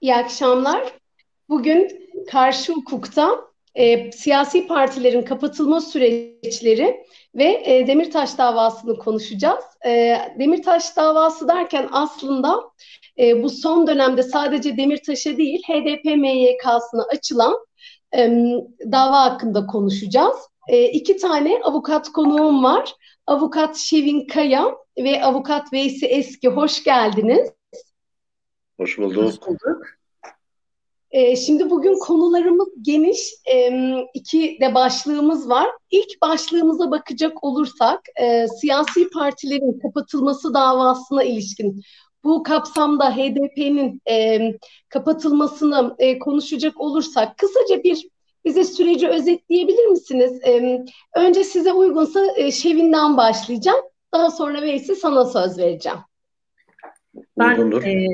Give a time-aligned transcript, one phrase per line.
[0.00, 0.92] İyi akşamlar.
[1.48, 3.30] Bugün karşı hukukta
[3.74, 9.64] e, siyasi partilerin kapatılma süreçleri ve e, Demirtaş davasını konuşacağız.
[9.86, 12.60] E, Demirtaş davası derken aslında
[13.18, 17.58] e, bu son dönemde sadece Demirtaş'a değil HDP MYK'sına açılan
[18.16, 18.28] e,
[18.92, 20.36] dava hakkında konuşacağız.
[20.68, 22.94] E, iki tane avukat konuğum var.
[23.26, 27.57] Avukat Şevin Kaya ve avukat Veysi Eski hoş geldiniz.
[28.78, 29.24] Hoş bulduk.
[29.24, 29.86] Hoş bulduk.
[31.10, 33.34] Ee, şimdi bugün konularımız geniş.
[33.52, 35.68] Ee, iki de başlığımız var.
[35.90, 41.82] İlk başlığımıza bakacak olursak e, siyasi partilerin kapatılması davasına ilişkin
[42.24, 44.38] bu kapsamda HDP'nin e,
[44.88, 48.08] kapatılmasını e, konuşacak olursak kısaca bir
[48.44, 50.40] bize süreci özetleyebilir misiniz?
[50.46, 50.84] E,
[51.16, 53.80] önce size uygunsa e, Şevin'den başlayacağım.
[54.12, 55.98] Daha sonra Veysi sana söz vereceğim.
[57.38, 58.06] Ben e,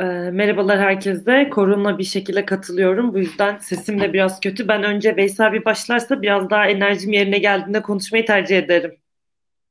[0.00, 1.50] e, merhabalar herkese.
[1.50, 3.14] Korona bir şekilde katılıyorum.
[3.14, 4.68] Bu yüzden sesim de biraz kötü.
[4.68, 8.96] Ben önce Veysel bir başlarsa biraz daha enerjim yerine geldiğinde konuşmayı tercih ederim.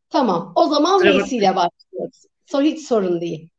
[0.09, 0.51] Tamam.
[0.55, 2.23] O zaman Veysi ile başlıyoruz.
[2.45, 3.49] So, hiç sorun değil.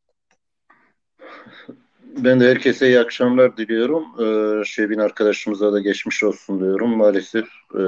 [2.03, 4.05] Ben de herkese iyi akşamlar diliyorum.
[4.21, 6.97] Ee, Şebin arkadaşımıza da geçmiş olsun diyorum.
[6.97, 7.85] Maalesef e,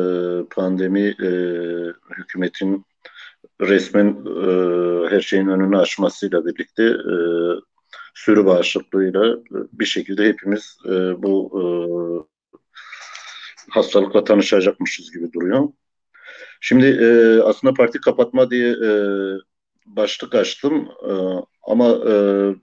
[0.50, 1.30] pandemi e,
[2.16, 2.84] hükümetin
[3.60, 4.50] resmen e,
[5.10, 7.14] her şeyin önünü açmasıyla birlikte e,
[8.24, 9.38] sürü bağışıklığıyla
[9.72, 11.64] bir şekilde hepimiz e, bu e,
[13.70, 15.68] hastalıkla tanışacakmışız gibi duruyor.
[16.60, 18.90] Şimdi e, aslında parti kapatma diye e,
[19.86, 21.12] başlık açtım e,
[21.62, 22.14] ama e,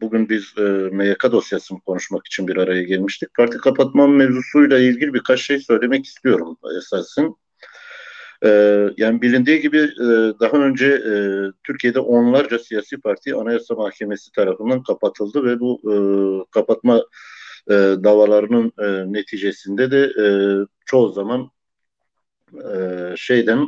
[0.01, 3.33] bugün biz e, MYK dosyasını konuşmak için bir araya gelmiştik.
[3.33, 7.35] Parti kapatma mevzusuyla ilgili birkaç şey söylemek istiyorum esasın.
[8.45, 8.49] E,
[8.97, 10.05] yani bilindiği gibi e,
[10.39, 11.13] daha önce e,
[11.63, 15.95] Türkiye'de onlarca siyasi parti Anayasa Mahkemesi tarafından kapatıldı ve bu e,
[16.51, 17.03] kapatma
[18.03, 18.71] davalarının
[19.13, 20.11] neticesinde de
[20.85, 21.51] çoğu zaman
[23.15, 23.67] şeyden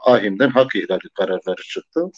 [0.00, 2.10] ahimden hak ihlali kararları çıktı.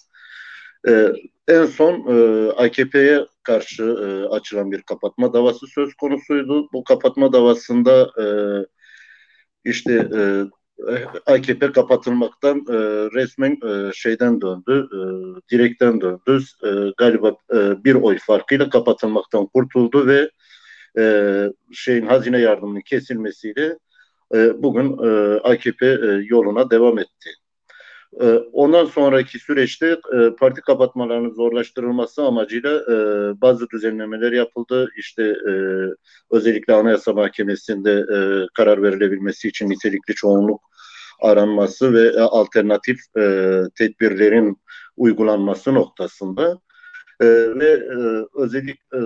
[1.48, 3.94] En son e, AKP'ye karşı
[4.30, 6.68] açılan bir kapatma davası söz konusuydu.
[6.72, 8.10] Bu kapatma davasında
[9.64, 10.44] işte e,
[11.26, 12.74] AKP kapatılmaktan e,
[13.14, 15.00] resmen e, şeyden döndü, e,
[15.50, 16.44] direkten döndü.
[16.64, 20.30] E, galiba e, bir oy farkıyla kapatılmaktan kurtuldu ve
[20.98, 23.78] e, şeyin hazine yardımının kesilmesiyle
[24.34, 27.30] e, bugün e, AKP e, yoluna devam etti.
[28.20, 32.94] E, ondan sonraki süreçte e, parti kapatmalarının zorlaştırılması amacıyla e,
[33.40, 34.90] bazı düzenlemeler yapıldı.
[34.96, 35.52] İşte e,
[36.30, 38.18] özellikle Anayasa Mahkemesi'nde e,
[38.54, 40.69] karar verilebilmesi için nitelikli çoğunluk
[41.20, 44.58] aranması ve e, alternatif e, tedbirlerin
[44.96, 46.60] uygulanması noktasında.
[47.20, 47.26] E,
[47.60, 49.00] ve e, özellikle e,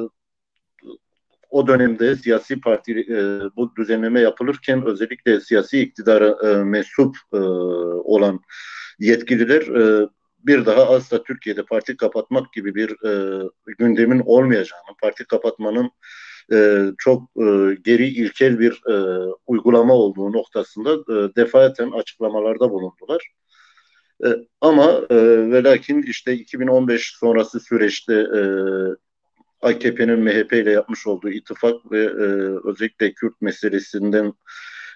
[1.51, 8.41] o dönemde siyasi parti e, bu düzenleme yapılırken özellikle siyasi iktidara e, mensup e, olan
[8.99, 10.09] yetkililer e,
[10.39, 13.43] bir daha asla Türkiye'de parti kapatmak gibi bir e,
[13.79, 15.91] gündemin olmayacağını, parti kapatmanın
[16.53, 18.95] e, çok e, geri ilkel bir e,
[19.47, 23.31] uygulama olduğu noktasında e, defaten açıklamalarda bulundular.
[24.25, 24.29] E,
[24.61, 25.17] ama e,
[25.51, 28.41] ve lakin işte 2015 sonrası süreçte e,
[29.63, 32.27] AKP'nin MHP ile yapmış olduğu ittifak ve e,
[32.65, 34.33] özellikle Kürt meselesinden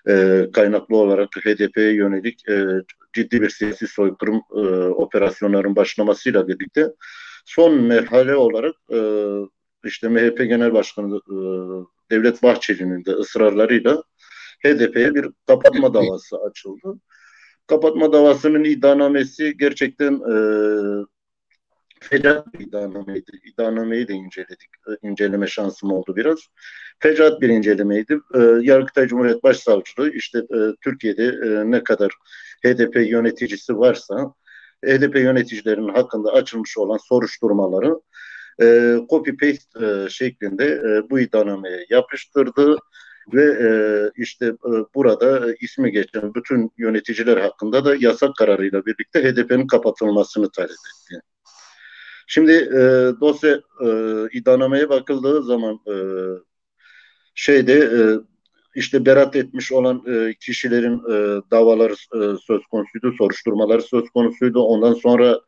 [0.09, 2.67] e, kaynaklı olarak HDP'ye yönelik e,
[3.13, 6.93] ciddi bir siyasi soykırım e, operasyonların başlamasıyla birlikte
[7.47, 8.99] son merhale olarak e,
[9.85, 11.37] işte MHP Genel Başkanı e,
[12.11, 14.03] Devlet Bahçeli'nin de ısrarlarıyla
[14.65, 17.01] HDP'ye bir kapatma davası açıldı.
[17.67, 20.35] Kapatma davasının iddianamesi gerçekten e,
[22.01, 23.31] fecat bir iddianameydi.
[23.45, 24.71] İddianameyi de inceledik.
[24.89, 26.39] E, inceleme şansım oldu biraz.
[26.99, 28.19] Fecat bir incelemeydi.
[28.35, 32.13] E, Yargıtay Cumhuriyet Başsavcılığı işte e, Türkiye'de e, ne kadar
[32.65, 34.35] HDP yöneticisi varsa
[34.85, 37.95] HDP yöneticilerinin hakkında açılmış olan soruşturmaları
[38.63, 42.79] e, copy paste e, şeklinde e, bu iddianameye yapıştırdı
[43.33, 43.71] ve e,
[44.17, 50.51] işte e, burada e, ismi geçen bütün yöneticiler hakkında da yasak kararıyla birlikte HDP'nin kapatılmasını
[50.51, 51.21] talep etti.
[52.27, 52.81] Şimdi e,
[53.21, 53.89] dosya e,
[54.33, 55.95] iddianameye bakıldığı zaman e,
[57.35, 58.01] şeyde e,
[58.75, 64.61] işte berat etmiş olan e, kişilerin e, davaları e, söz konusuydu, soruşturmaları söz konusuydu.
[64.61, 65.41] Ondan sonra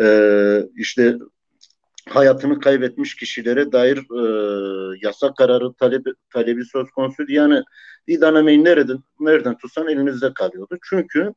[0.00, 0.08] e,
[0.76, 1.16] işte
[2.10, 7.32] hayatını kaybetmiş kişilere dair e, yasa kararı talebi, talebi söz konusuydu.
[7.32, 7.62] Yani
[8.06, 10.78] iddianameyi nereden, nereden tutsan elinizde kalıyordu.
[10.90, 11.32] Çünkü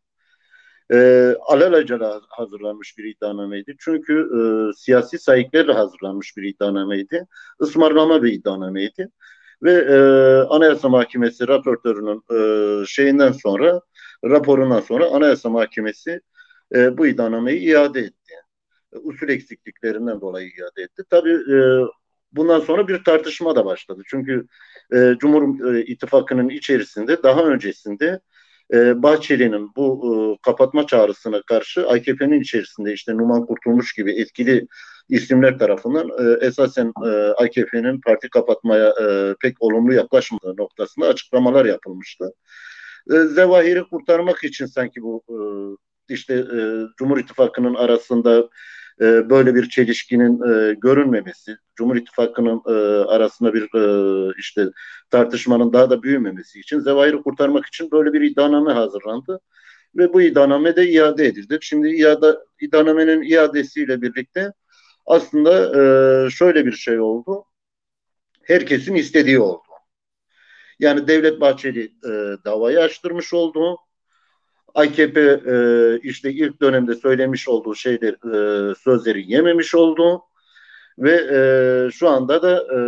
[0.91, 3.75] e, alelacele hazırlanmış bir iddianameydi.
[3.79, 4.41] Çünkü e,
[4.77, 7.25] siyasi sahiplerle hazırlanmış bir iddianameydi.
[7.61, 9.09] Ismarlama bir iddianameydi.
[9.63, 9.97] Ve e,
[10.49, 13.81] Anayasa Mahkemesi raportörünün e, şeyinden sonra,
[14.25, 16.21] raporundan sonra Anayasa Mahkemesi
[16.75, 18.33] e, bu iddianameyi iade etti.
[18.93, 21.03] E, usul eksikliklerinden dolayı iade etti.
[21.09, 21.57] Tabii e,
[22.31, 24.01] bundan sonra bir tartışma da başladı.
[24.07, 24.47] Çünkü
[24.93, 28.19] e, Cumhur e, İttifakı'nın içerisinde daha öncesinde
[28.73, 34.67] e, Bahçeli'nin bu e, kapatma çağrısına karşı AKP'nin içerisinde işte Numan Kurtulmuş gibi etkili
[35.09, 37.09] isimler tarafından e, esasen e,
[37.43, 42.33] AKP'nin parti kapatmaya e, pek olumlu yaklaşmadığı noktasında açıklamalar yapılmıştı.
[43.11, 45.37] E, Zevahir'i kurtarmak için sanki bu e,
[46.13, 46.57] işte e,
[46.97, 48.49] Cumhur İttifakı'nın arasında
[49.01, 52.71] e, böyle bir çelişkinin e, görünmemesi, Cumhur İttifakı'nın e,
[53.03, 54.65] arasında bir e, işte
[55.09, 59.39] tartışmanın daha da büyümemesi için Zevahir'i kurtarmak için böyle bir iddianame hazırlandı
[59.97, 61.57] ve bu iddianame de iade edildi.
[61.61, 64.51] Şimdi iade, iddianamenin iadesiyle birlikte
[65.05, 67.45] aslında şöyle bir şey oldu.
[68.43, 69.63] Herkesin istediği oldu.
[70.79, 72.09] Yani Devlet Bahçeli e,
[72.45, 73.77] davayı açtırmış oldu.
[74.79, 80.21] AKP e, işte ilk dönemde söylemiş olduğu şeyler e, sözleri yememiş oldu
[80.99, 81.41] ve e,
[81.91, 82.79] şu anda da e,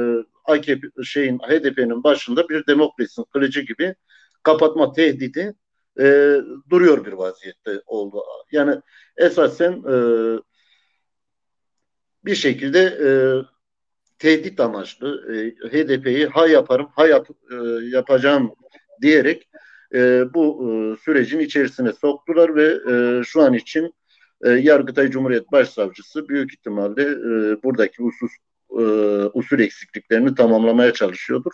[0.46, 3.96] AKP şeyin HDP'nin başında bir demokrasinin kılıcı gibi
[4.44, 5.54] kapatma tehdidi
[6.00, 6.38] e,
[6.70, 8.24] duruyor bir vaziyette oldu.
[8.52, 8.76] Yani
[9.18, 9.96] esasen e,
[12.26, 13.10] bir şekilde e,
[14.20, 17.56] tehdit amaçlı e, HDP'yi ha yaparım ha yap, e,
[17.86, 18.54] yapacağım
[19.02, 19.50] diyerek
[19.94, 23.94] e, bu e, sürecin içerisine soktular ve e, şu an için
[24.44, 28.32] e, Yargıtay Cumhuriyet Başsavcısı büyük ihtimalle e, buradaki usus,
[28.72, 28.84] e,
[29.34, 31.52] usul eksikliklerini tamamlamaya çalışıyordur.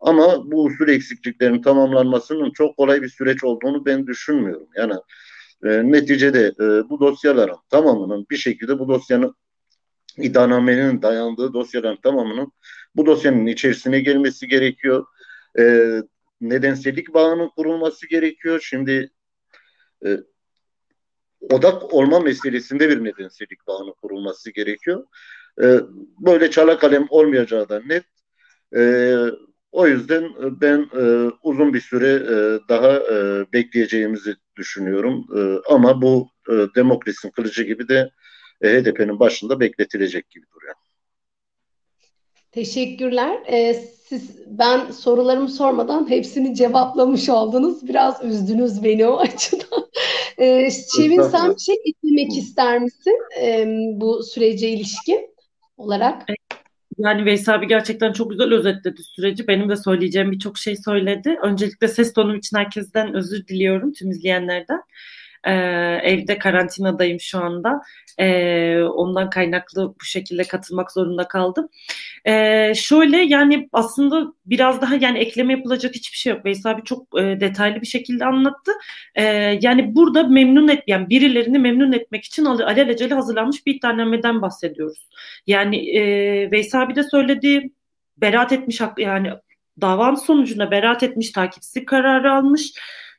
[0.00, 4.68] Ama bu usul eksikliklerin tamamlanmasının çok kolay bir süreç olduğunu ben düşünmüyorum.
[4.76, 4.94] Yani
[5.64, 9.34] e, neticede e, bu dosyaların tamamının bir şekilde bu dosyanın
[10.18, 12.52] iddianamenin dayandığı dosyaların tamamının
[12.96, 15.06] bu dosyanın içerisine gelmesi gerekiyor.
[15.58, 15.62] E,
[16.50, 18.60] nedensellik bağının kurulması gerekiyor.
[18.64, 19.10] Şimdi
[20.06, 20.18] e,
[21.40, 25.06] odak olma meselesinde bir nedensellik bağının kurulması gerekiyor.
[25.62, 25.80] E,
[26.18, 28.04] böyle çala kalem olmayacağı da net.
[28.76, 29.14] E,
[29.72, 30.30] o yüzden
[30.60, 35.26] ben e, uzun bir süre e, daha e, bekleyeceğimizi düşünüyorum.
[35.36, 38.10] E, ama bu e, demokrasinin kılıcı gibi de
[38.60, 40.74] e, HDP'nin başında bekletilecek gibi duruyor.
[42.54, 43.38] Teşekkürler.
[43.52, 43.74] Ee,
[44.08, 47.88] siz ben sorularımı sormadan hepsini cevaplamış oldunuz.
[47.88, 49.86] Biraz üzdünüz beni o açıdan.
[50.38, 55.34] Ee, Şevin sen bir şey eklemek ister misin ee, bu sürece ilişkin
[55.76, 56.26] olarak?
[56.98, 59.48] Yani Veysel abi gerçekten çok güzel özetledi süreci.
[59.48, 61.38] Benim de söyleyeceğim birçok şey söyledi.
[61.42, 64.80] Öncelikle ses tonum için herkesten özür diliyorum tüm izleyenlerden.
[65.44, 65.52] Ee,
[66.02, 67.80] evde karantinadayım şu anda.
[68.18, 71.68] Ee, ondan kaynaklı bu şekilde katılmak zorunda kaldım.
[72.26, 76.44] Ee, şöyle yani aslında biraz daha yani ekleme yapılacak hiçbir şey yok.
[76.44, 78.72] Veysel abi çok e, detaylı bir şekilde anlattı.
[79.14, 79.22] Ee,
[79.62, 85.08] yani burada memnun et yani birilerini memnun etmek için alelacele hazırlanmış bir iddianameden bahsediyoruz.
[85.46, 87.72] Yani e, Veysel abi de söylediği
[88.16, 89.30] beraat etmiş yani
[89.80, 92.72] davanın sonucunda beraat etmiş takipsizlik kararı almış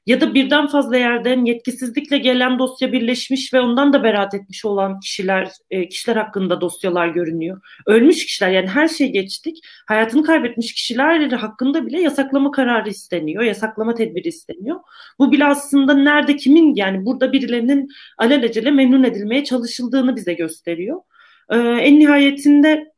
[0.06, 5.00] ya da birden fazla yerden yetkisizlikle gelen dosya birleşmiş ve ondan da beraat etmiş olan
[5.00, 7.62] kişiler e, kişiler hakkında dosyalar görünüyor.
[7.86, 9.58] Ölmüş kişiler yani her şey geçtik.
[9.88, 13.44] Hayatını kaybetmiş kişiler hakkında bile yasaklama kararı isteniyor.
[13.44, 14.80] Yasaklama tedbiri isteniyor.
[15.20, 21.02] Bu bile aslında nerede kimin yani burada birilerinin alelacele memnun edilmeye çalışıldığını bize gösteriyor.
[21.50, 22.92] Ee, en nihayetinde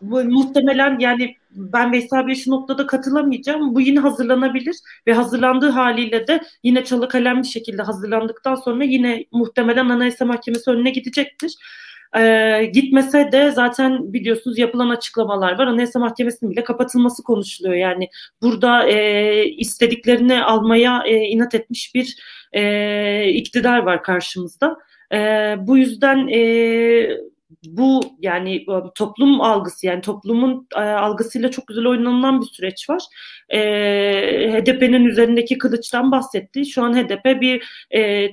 [0.00, 3.74] bu muhtemelen yani ben Veysel abiye şu noktada katılamayacağım.
[3.74, 9.24] Bu yine hazırlanabilir ve hazırlandığı haliyle de yine çalı kalem bir şekilde hazırlandıktan sonra yine
[9.32, 11.56] muhtemelen Anayasa Mahkemesi önüne gidecektir.
[12.16, 15.66] Ee, gitmese de zaten biliyorsunuz yapılan açıklamalar var.
[15.66, 17.74] Anayasa Mahkemesi'nin bile kapatılması konuşuluyor.
[17.74, 18.08] Yani
[18.42, 22.16] burada e, istediklerini almaya e, inat etmiş bir
[22.52, 24.76] e, iktidar var karşımızda.
[25.12, 25.18] E,
[25.58, 26.40] bu yüzden e,
[27.66, 33.02] bu yani e, toplum algısı yani toplumun e, algısıyla çok güzel oynanılan bir süreç var.
[33.48, 33.58] E,
[34.52, 36.66] HDP'nin üzerindeki kılıçtan bahsetti.
[36.66, 38.30] Şu an HDP bir e,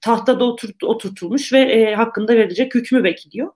[0.00, 3.52] tahtada oturt, oturtulmuş ve hakkında verecek hükmü bekliyor.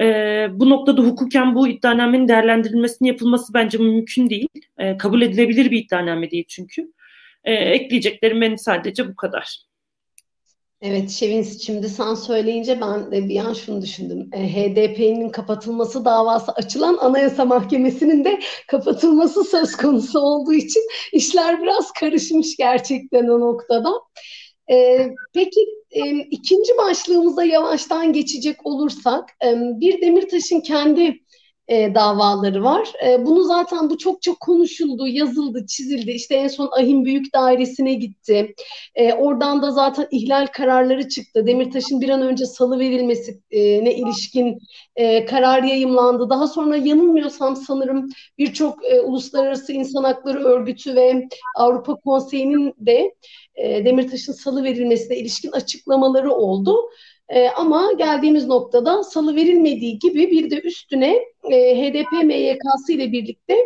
[0.00, 0.04] E,
[0.52, 4.48] bu noktada hukuken bu iddianamenin değerlendirilmesinin yapılması bence mümkün değil.
[4.78, 6.92] E, kabul edilebilir bir iddianame değil çünkü.
[7.44, 9.64] E, ekleyeceklerim benim sadece bu kadar.
[10.86, 14.30] Evet Şevin şimdi sen söyleyince ben de bir an şunu düşündüm.
[14.32, 21.92] E, HDP'nin kapatılması davası açılan Anayasa Mahkemesi'nin de kapatılması söz konusu olduğu için işler biraz
[21.92, 23.90] karışmış gerçekten o noktada.
[24.70, 25.60] E, peki
[25.90, 31.23] e, ikinci başlığımıza yavaştan geçecek olursak, e, bir Demirtaş'ın kendi
[31.68, 32.92] e, davaları var.
[33.06, 36.10] E, bunu zaten bu çok çok konuşuldu, yazıldı, çizildi.
[36.10, 38.54] İşte en son Ahim Büyük Dairesi'ne gitti.
[38.94, 41.46] E, oradan da zaten ihlal kararları çıktı.
[41.46, 44.58] Demirtaş'ın bir an önce salı verilmesine ilişkin
[44.96, 46.30] e, karar yayımlandı.
[46.30, 53.14] Daha sonra yanılmıyorsam sanırım birçok e, uluslararası insan hakları örgütü ve Avrupa Konseyi'nin de
[53.54, 56.76] e, Demirtaş'ın salı verilmesine ilişkin açıklamaları oldu.
[57.28, 61.16] E, ama geldiğimiz noktada salı verilmediği gibi bir de üstüne
[61.50, 63.56] e, HDP MYK'sı ile birlikte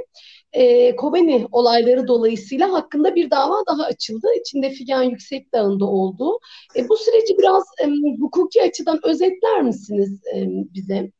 [0.52, 4.26] e, Kobani olayları dolayısıyla hakkında bir dava daha açıldı.
[4.40, 6.38] İçinde Figen Yüksekdağ'ın da olduğu.
[6.76, 7.86] E, bu süreci biraz e,
[8.20, 11.10] hukuki açıdan özetler misiniz e, bize?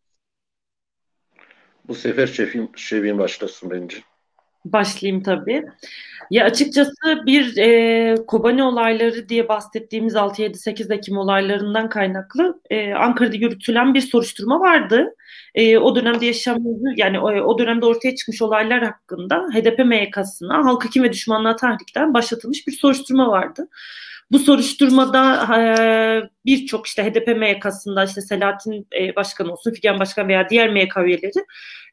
[1.89, 3.97] Bu sefer şefim, şefim başlasın bence.
[4.65, 5.65] Başlayayım tabii.
[6.31, 13.95] Ya açıkçası bir e, Kobani olayları diye bahsettiğimiz 6-7-8 Ekim olaylarından kaynaklı e, Ankara'da yürütülen
[13.95, 15.15] bir soruşturma vardı.
[15.55, 20.85] E, o dönemde yaşanan yani o, o dönemde ortaya çıkmış olaylar hakkında HDP MYK'sına halk
[20.85, 23.69] hakim ve düşmanlığa tahrikten başlatılmış bir soruşturma vardı.
[24.33, 25.61] Bu soruşturmada e,
[26.47, 31.45] birçok işte HDP MYK'sında işte Selahattin e, Başkan olsun, Figen Başkan veya diğer MYK üyeleri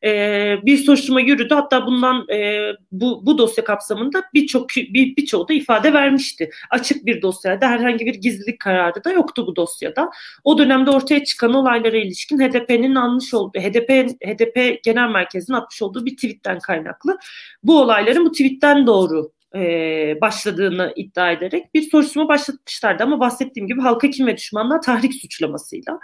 [0.04, 1.54] e, bir soruşturma yürüdü.
[1.54, 6.50] Hatta bundan e, bu, bu dosya kapsamında birçok bir, birçoğu da ifade vermişti.
[6.70, 7.66] Açık bir dosyaydı.
[7.66, 10.10] Herhangi bir gizlilik kararı da yoktu bu dosyada.
[10.44, 13.90] O dönemde ortaya çıkan olaylara ilişkin HDP'nin almış olduğu HDP
[14.26, 17.18] HDP Genel Merkezi'nin atmış olduğu bir tweetten kaynaklı.
[17.64, 23.82] Bu olayların bu tweetten doğru e, başladığını iddia ederek bir soruşturma başlatmışlardı ama bahsettiğim gibi
[23.82, 26.00] halka kim ve düşmanlığa tahrik suçlamasıyla.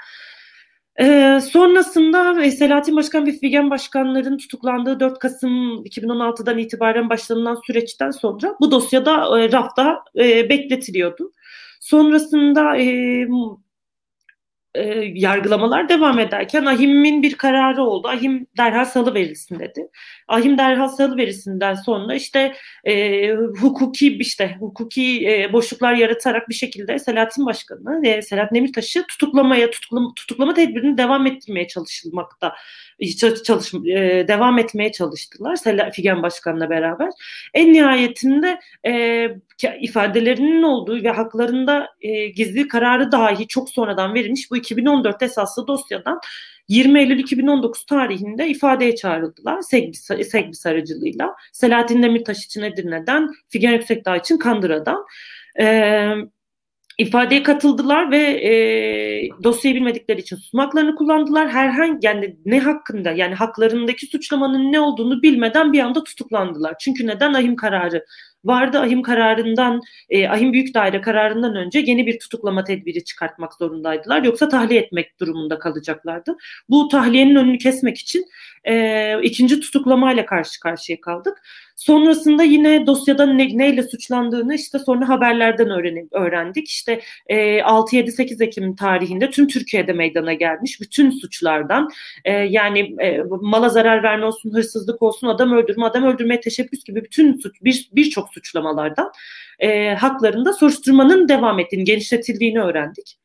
[0.99, 8.55] Ee, sonrasında Selahattin Başkan ve Figen Başkanların tutuklandığı 4 Kasım 2016'dan itibaren başlanılan süreçten sonra
[8.59, 11.31] bu dosyada e, rafta e, bekletiliyordu.
[11.79, 13.27] Sonrasında e,
[14.75, 18.07] e, yargılamalar devam ederken Ahim'in bir kararı oldu.
[18.07, 19.87] Ahim derhal salı verilsin dedi.
[20.27, 26.99] Ahim derhal salı verisinden sonra işte e, hukuki işte hukuki e, boşluklar yaratarak bir şekilde
[26.99, 32.53] Selahattin Başkanı ve Selahattin Demirtaş'ı tutuklamaya tutuklama, tutuklama tedbirini devam ettirmeye çalışılmakta
[33.43, 35.57] çalış, e, devam etmeye çalıştılar
[35.93, 37.09] Figen Başkan'la beraber.
[37.53, 39.27] En nihayetinde e,
[39.81, 46.19] ifadelerinin olduğu ve haklarında e, gizli kararı dahi çok sonradan verilmiş bu 2014 esaslı dosyadan
[46.67, 51.35] 20 Eylül 2019 tarihinde ifadeye çağrıldılar Segbi, Segbi aracılığıyla.
[51.53, 55.05] Selahattin Demirtaş için Edirne'den, Figen Yüksekdağ için Kandıra'dan.
[55.59, 56.13] Ee,
[56.97, 58.53] ifadeye katıldılar ve e,
[59.43, 61.49] dosyayı bilmedikleri için susmaklarını kullandılar.
[61.49, 66.75] Herhangi yani ne hakkında yani haklarındaki suçlamanın ne olduğunu bilmeden bir anda tutuklandılar.
[66.79, 68.05] Çünkü neden ahim kararı
[68.45, 68.79] vardı.
[68.79, 74.23] Ahim kararından, e, ahim büyük daire kararından önce yeni bir tutuklama tedbiri çıkartmak zorundaydılar.
[74.23, 76.35] Yoksa tahliye etmek durumunda kalacaklardı.
[76.69, 78.25] Bu tahliyenin önünü kesmek için
[78.67, 81.37] e, ikinci tutuklamayla karşı karşıya kaldık.
[81.75, 86.67] Sonrasında yine dosyada ne, neyle suçlandığını işte sonra haberlerden öğrenip, öğrendik.
[86.67, 91.89] İşte e, 6-7-8 Ekim tarihinde tüm Türkiye'de meydana gelmiş bütün suçlardan
[92.25, 97.03] e, yani e, mala zarar verme olsun, hırsızlık olsun, adam öldürme, adam öldürmeye teşebbüs gibi
[97.03, 99.11] bütün suç bir birçok suçlamalardan
[99.59, 103.17] e, haklarında soruşturmanın devam ettiğini, genişletildiğini öğrendik.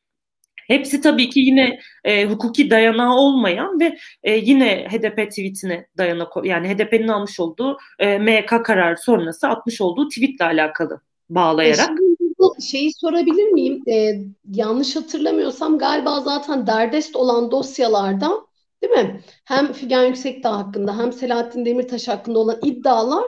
[0.67, 6.69] Hepsi tabii ki yine e, hukuki dayanağı olmayan ve e, yine HDP tweetine dayanak yani
[6.69, 11.91] HDP'nin almış olduğu e, MK kararı sonrası atmış olduğu tweetle alakalı bağlayarak.
[11.91, 13.83] E şeyi sorabilir miyim?
[13.89, 14.21] E,
[14.53, 18.46] yanlış hatırlamıyorsam galiba zaten derdest olan dosyalardan
[18.83, 19.21] değil mi?
[19.45, 23.25] Hem Figen Yüksekdağ hakkında hem Selahattin Demirtaş hakkında olan iddialar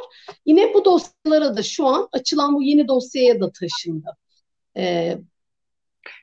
[0.47, 4.17] yine bu dosyalara da şu an açılan bu yeni dosyaya da taşındı.
[4.76, 5.19] E,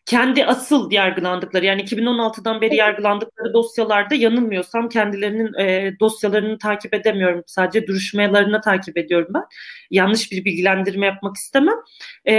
[0.06, 7.44] kendi asıl yargılandıkları yani 2016'dan beri yargılandıkları dosyalarda yanılmıyorsam kendilerinin e, dosyalarını takip edemiyorum.
[7.48, 9.44] Sadece duruşmalarını takip ediyorum ben.
[9.92, 11.76] Yanlış bir bilgilendirme yapmak istemem.
[12.28, 12.34] E,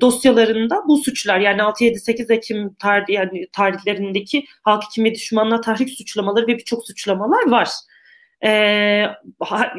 [0.00, 6.58] dosyalarında bu suçlar yani 6-7-8 Ekim tarih, yani tarihlerindeki halk hükümeti düşmanlığa tahrik suçlamaları ve
[6.58, 7.68] birçok suçlamalar var.
[8.44, 9.06] Ee,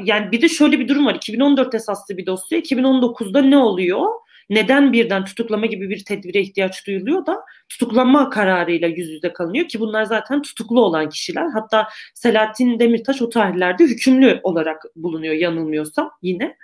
[0.03, 1.15] yani bir de şöyle bir durum var.
[1.15, 2.59] 2014 esaslı bir dosya.
[2.59, 4.07] 2019'da ne oluyor?
[4.50, 9.79] Neden birden tutuklama gibi bir tedbire ihtiyaç duyuluyor da tutuklama kararıyla yüz yüze kalınıyor ki
[9.79, 11.47] bunlar zaten tutuklu olan kişiler.
[11.53, 16.57] Hatta Selahattin Demirtaş o tarihlerde hükümlü olarak bulunuyor yanılmıyorsam yine.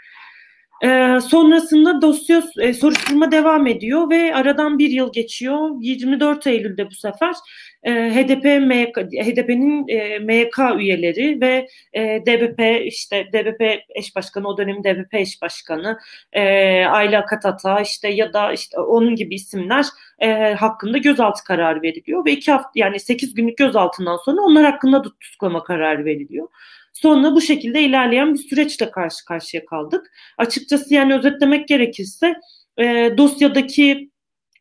[0.84, 5.70] E, sonrasında dosya e, soruşturma devam ediyor ve aradan bir yıl geçiyor.
[5.82, 7.36] 24 Eylül'de bu sefer
[7.84, 14.58] e, HDP MYK, HDP'nin e, MYK üyeleri ve e, DBP işte DBP eş başkanı o
[14.58, 16.00] dönemin DBP eş başkanı
[16.34, 16.44] e,
[16.86, 19.86] Ayla Katata işte ya da işte onun gibi isimler
[20.20, 25.04] e, hakkında gözaltı kararı veriliyor ve iki hafta yani 8 günlük gözaltından sonra onlar hakkında
[25.04, 26.48] da tutuklama kararı veriliyor.
[26.94, 30.12] Sonra bu şekilde ilerleyen bir süreçle karşı karşıya kaldık.
[30.38, 32.34] Açıkçası yani özetlemek gerekirse
[32.80, 34.10] e, dosyadaki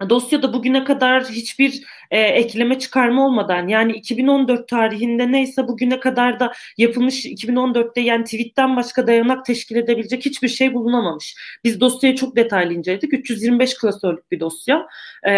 [0.08, 6.52] dosyada bugüne kadar hiçbir e, ekleme çıkarma olmadan yani 2014 tarihinde neyse bugüne kadar da
[6.78, 11.36] yapılmış 2014'te yani tweetten başka dayanak teşkil edebilecek hiçbir şey bulunamamış.
[11.64, 13.12] Biz dosyayı çok detaylı inceledik.
[13.12, 14.86] 325 klasörlük bir dosya.
[15.22, 15.32] E,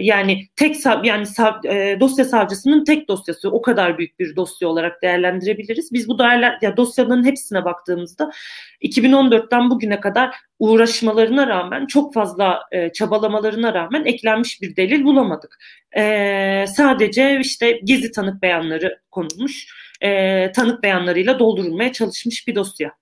[0.00, 1.26] yani tek yani
[1.64, 5.92] e, dosya savcısının tek dosyası o kadar büyük bir dosya olarak değerlendirebiliriz.
[5.92, 8.30] Biz bu değerler ya dosyaların hepsine baktığımızda
[8.82, 15.58] 2014'ten bugüne kadar uğraşmalarına rağmen çok fazla e, çabalamalarına rağmen eklenmiş bir delil bulamadık.
[15.96, 19.66] E, sadece işte gizli tanık beyanları konulmuş,
[20.00, 22.92] e, tanık beyanlarıyla doldurulmaya çalışmış bir dosya.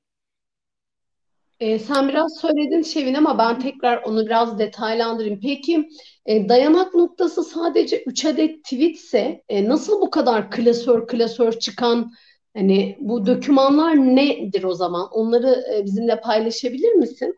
[1.61, 5.41] E, sen biraz söyledin Şevin ama ben tekrar onu biraz detaylandırayım.
[5.43, 5.89] Peki
[6.27, 12.13] e, dayanak noktası sadece 3 adet tweetse e, nasıl bu kadar klasör klasör çıkan
[12.57, 15.09] hani bu dokümanlar nedir o zaman?
[15.13, 17.35] Onları e, bizimle paylaşabilir misin?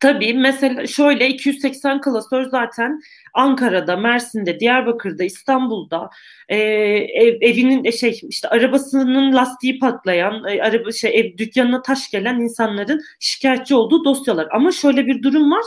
[0.00, 3.00] Tabii mesela şöyle 280 klasör zaten
[3.34, 6.10] Ankara'da, Mersin'de, Diyarbakır'da, İstanbul'da
[6.48, 12.10] e, ev, evinin e, şey işte arabasının lastiği patlayan, e, araba şey ev dükkanına taş
[12.10, 14.48] gelen insanların şikayetçi olduğu dosyalar.
[14.52, 15.62] Ama şöyle bir durum var.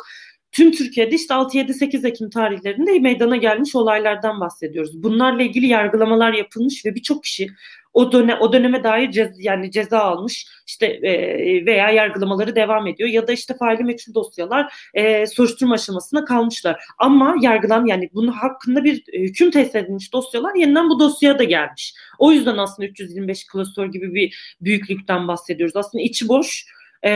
[0.52, 5.04] Tüm Türkiye'de işte 6-7-8 Ekim tarihlerinde meydana gelmiş olaylardan bahsediyoruz.
[5.04, 7.48] Bunlarla ilgili yargılamalar yapılmış ve birçok kişi
[7.94, 13.10] o dönem o döneme dair cez, yani ceza almış işte e, veya yargılamaları devam ediyor
[13.10, 16.84] ya da işte faili meçhul dosyalar e, soruşturma aşamasına kalmışlar.
[16.98, 21.44] Ama yargılan yani bunun hakkında bir e, hüküm tesis edilmiş dosyalar yeniden bu dosyaya da
[21.44, 21.94] gelmiş.
[22.20, 25.76] O yüzden aslında 325 klasör gibi bir büyüklükten bahsediyoruz.
[25.76, 26.66] Aslında içi boş.
[27.06, 27.12] E,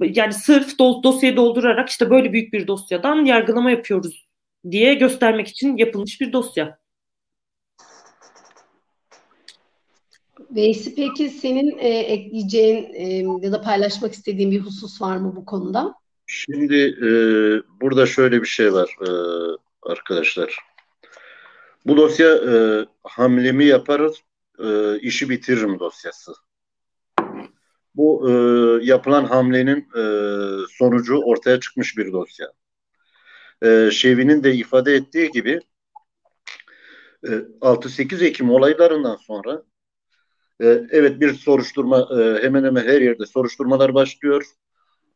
[0.00, 4.30] yani sırf dosyayı doldurarak işte böyle büyük bir dosyadan yargılama yapıyoruz
[4.70, 6.80] diye göstermek için yapılmış bir dosya.
[10.50, 13.06] Veysi peki senin e, ekleyeceğin e,
[13.46, 15.94] ya da paylaşmak istediğin bir husus var mı bu konuda?
[16.26, 17.10] Şimdi e,
[17.80, 19.10] burada şöyle bir şey var e,
[19.82, 20.58] arkadaşlar.
[21.86, 24.16] Bu dosya e, hamlemi yaparız,
[24.64, 26.32] e, işi bitiririm dosyası.
[27.94, 28.32] Bu e,
[28.84, 30.02] yapılan hamlenin e,
[30.70, 32.52] sonucu ortaya çıkmış bir dosya.
[33.62, 35.60] E, Şevi'nin de ifade ettiği gibi
[37.24, 39.62] e, 6-8 Ekim olaylarından sonra
[40.60, 44.44] ee, evet bir soruşturma e, hemen hemen her yerde soruşturmalar başlıyor.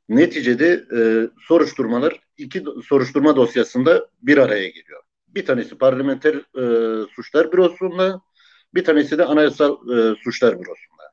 [0.08, 1.00] Neticede e,
[1.48, 5.02] soruşturmalar iki soruşturma dosyasında bir araya geliyor.
[5.28, 8.20] Bir tanesi parlamenter e, suçlar bürosunda,
[8.74, 9.76] bir tanesi de anayasal
[10.24, 11.03] suçlar bürosunda.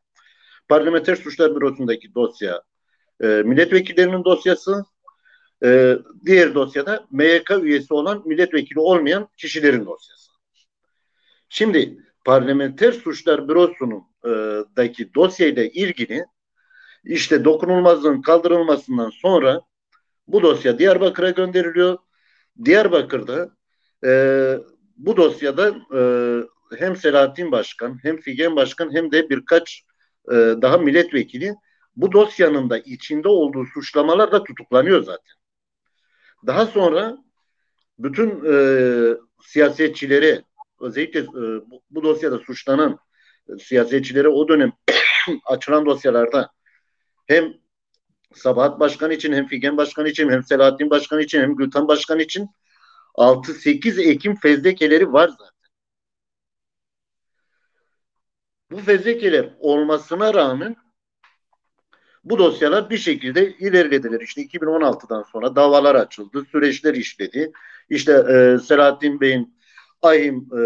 [0.72, 2.62] Parlamenter suçlar bürosundaki dosya
[3.20, 4.86] milletvekillerinin dosyası,
[6.26, 10.32] diğer dosyada MYK üyesi olan milletvekili olmayan kişilerin dosyası.
[11.50, 14.04] Şimdi Parlamenter Suçlar Bürosu'nun
[14.78, 16.26] e, dosyayla ilgili
[17.04, 19.62] işte dokunulmazlığın kaldırılmasından sonra
[20.28, 21.98] bu dosya Diyarbakır'a gönderiliyor.
[22.66, 23.50] Diyarbakır'da
[24.06, 24.12] e,
[24.98, 26.02] bu dosyada e,
[26.78, 29.84] hem Selahattin Başkan hem Figen Başkan hem de birkaç
[30.28, 31.56] e, daha milletvekili
[31.96, 35.36] bu dosyanın da içinde olduğu suçlamalarla tutuklanıyor zaten.
[36.48, 37.18] Daha sonra
[38.00, 38.56] bütün e,
[39.44, 40.42] siyasetçileri
[40.80, 43.00] özellikle e, bu, bu dosyada suçlanan
[43.50, 44.72] e, siyasetçilere o dönem
[45.46, 46.52] açılan dosyalarda
[47.28, 47.54] hem
[48.34, 52.50] Sabahat Başkan için hem Figen Başkan için hem Selahattin Başkan için hem Gültan Başkan için
[53.16, 55.51] 6-8 Ekim fezlekeleri var zaten.
[58.72, 60.76] Bu fezlekeler olmasına rağmen
[62.24, 64.22] bu dosyalar bir şekilde ilerlediler.
[64.22, 67.52] İşte 2016'dan sonra davalar açıldı, süreçler işledi.
[67.90, 69.58] İşte e, Selahattin Bey'in
[70.02, 70.62] ayım e,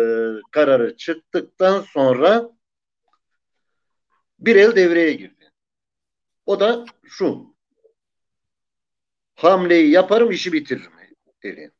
[0.51, 2.51] kararı çıktıktan sonra
[4.39, 5.51] bir el devreye girdi.
[6.45, 7.55] O da şu.
[9.35, 10.91] Hamleyi yaparım işi bitiririm
[11.43, 11.71] dedi.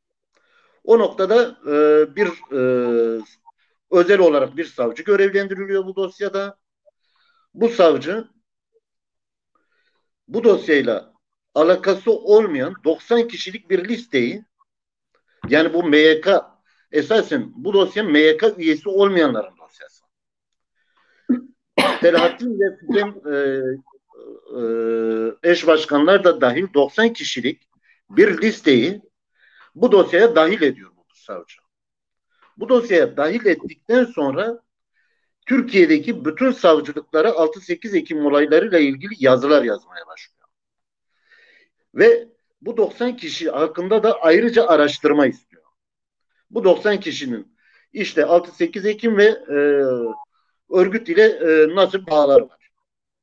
[0.84, 1.76] O noktada e,
[2.16, 3.22] bir e,
[3.96, 6.58] özel olarak bir savcı görevlendiriliyor bu dosyada.
[7.54, 8.28] Bu savcı
[10.28, 11.14] bu dosyayla
[11.56, 14.46] alakası olmayan 90 kişilik bir listeyi
[15.50, 16.28] yani bu MYK
[16.92, 20.06] esasen bu dosya MYK üyesi olmayanların dosyası.
[22.02, 23.36] Selahattin ve Fidem e,
[24.60, 27.70] e, eş başkanlar da dahil 90 kişilik
[28.10, 29.02] bir listeyi
[29.76, 31.65] bu dosyaya dahil ediyor bu savcı.
[32.58, 34.62] Bu dosyaya dahil ettikten sonra
[35.46, 40.50] Türkiye'deki bütün savcılıklara 6-8 Ekim olaylarıyla ilgili yazılar yazmaya başlıyor.
[41.96, 42.28] Ve
[42.62, 45.64] bu 90 kişi hakkında da ayrıca araştırma istiyor.
[46.50, 47.58] Bu 90 kişinin
[47.94, 49.58] işte 6-8 Ekim ve e,
[50.70, 52.70] örgüt ile e, nasıl bağlar var.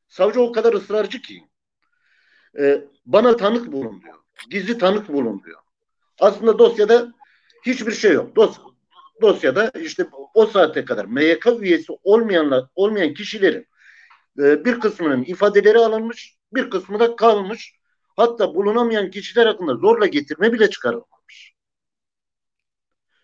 [0.09, 1.45] Savcı o kadar ısrarcı ki
[2.59, 4.18] e, bana tanık bulun diyor.
[4.51, 5.61] Gizli tanık bulun diyor.
[6.21, 7.12] Aslında dosyada
[7.66, 8.37] hiçbir şey yok.
[8.37, 8.59] Dos
[9.20, 13.66] dosyada işte o saate kadar MYK üyesi olmayanlar olmayan kişilerin
[14.38, 17.75] e, bir kısmının ifadeleri alınmış, bir kısmı da kalmış.
[18.16, 21.55] Hatta bulunamayan kişiler hakkında zorla getirme bile çıkarılmamış.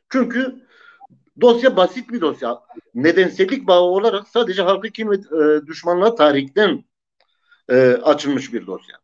[0.09, 0.66] Çünkü
[1.40, 2.61] dosya basit bir dosya.
[2.94, 6.85] Nedensellik bağı olarak sadece halkı kim ve e, düşmanlığa tarihten
[7.68, 8.96] e, açılmış bir dosya.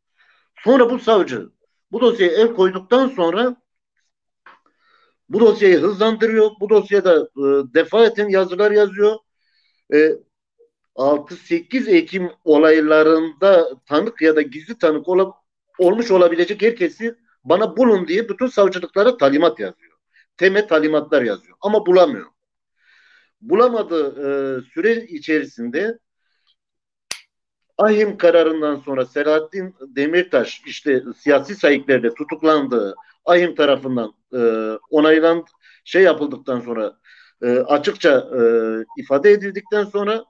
[0.64, 1.48] Sonra bu savcı
[1.92, 3.56] bu dosyaya el koyduktan sonra
[5.28, 6.50] bu dosyayı hızlandırıyor.
[6.60, 9.16] Bu dosyada e, defaten yazılar yazıyor.
[9.94, 10.12] E,
[10.96, 15.32] 6-8 Ekim olaylarında tanık ya da gizli tanık ol,
[15.78, 19.92] olmuş olabilecek herkesi bana bulun diye bütün savcılıklara talimat yazıyor.
[20.36, 22.26] Teme talimatlar yazıyor ama bulamıyor.
[23.40, 25.98] Bulamadığı e, süre içerisinde
[27.78, 34.38] Ahim kararından sonra Selahattin Demirtaş işte siyasi sahiplerle tutuklandığı Ahim tarafından e,
[34.90, 35.44] onaylan
[35.84, 36.98] şey yapıldıktan sonra
[37.42, 38.40] e, açıkça e,
[39.02, 40.24] ifade edildikten sonra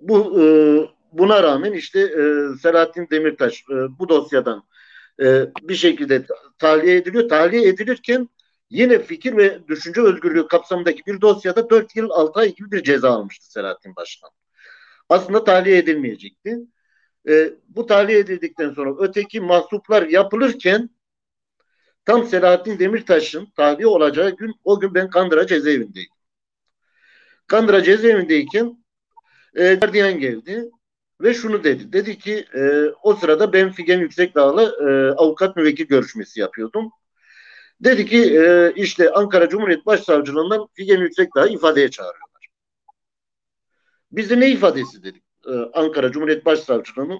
[0.00, 0.44] bu e,
[1.12, 2.22] buna rağmen işte e,
[2.62, 4.64] Selahattin Demirtaş e, bu dosyadan
[5.22, 6.26] e, bir şekilde
[6.58, 7.28] tahliye ediliyor.
[7.28, 8.28] Tahliye edilirken
[8.70, 13.10] yine fikir ve düşünce özgürlüğü kapsamındaki bir dosyada 4 yıl 6 ay gibi bir ceza
[13.10, 14.30] almıştı Selahattin Başkan.
[15.08, 16.58] Aslında tahliye edilmeyecekti.
[17.28, 20.90] E, bu tahliye edildikten sonra öteki mahsuplar yapılırken
[22.04, 26.14] tam Selahattin Demirtaş'ın tahliye olacağı gün o gün ben Kandıra cezaevindeydim.
[27.46, 28.84] Kandıra cezaevindeyken
[29.54, 30.70] e, gardiyan geldi
[31.20, 31.92] ve şunu dedi.
[31.92, 36.90] Dedi ki e, o sırada ben Figen Yüksekdağ'la e, avukat müvekkil görüşmesi yapıyordum.
[37.80, 42.46] Dedi ki e, işte Ankara Cumhuriyet Başsavcılığından Figen Yüksekdağ'ı ifadeye çağırıyorlar.
[44.12, 45.29] Biz de ne ifadesi dedik.
[45.46, 47.18] E, Ankara Cumhuriyet Başsavcılığı'nın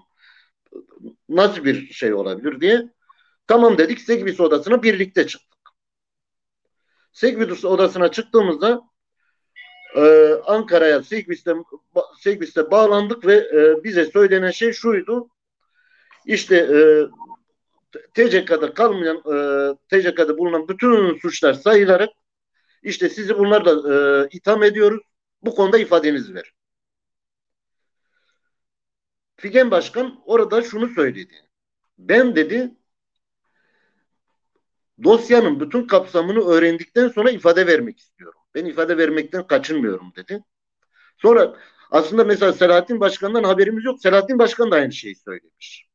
[1.29, 2.91] nasıl bir şey olabilir diye.
[3.47, 5.71] Tamam dedik Segbis odasına birlikte çıktık.
[7.13, 8.83] Segbis odasına çıktığımızda
[9.97, 11.55] e, Ankara'ya Segbis'te,
[12.21, 15.29] Segbis'te bağlandık ve e, bize söylenen şey şuydu.
[16.27, 16.81] İşte e,
[18.15, 19.35] TCK'da kalmayan e,
[19.89, 22.11] TCK'da bulunan bütün suçlar sayılarak
[22.83, 25.03] işte sizi bunlarla e, itham ediyoruz.
[25.43, 26.53] Bu konuda ifadenizi ver.
[29.41, 31.35] Figen Başkan orada şunu söyledi.
[31.99, 32.75] Ben dedi
[35.05, 38.41] dosyanın bütün kapsamını öğrendikten sonra ifade vermek istiyorum.
[38.55, 40.45] Ben ifade vermekten kaçınmıyorum dedi.
[41.19, 41.57] Sonra
[41.91, 44.01] aslında mesela Selahattin Başkan'dan haberimiz yok.
[44.03, 45.89] Selahattin Başkan da aynı şeyi söylemiş.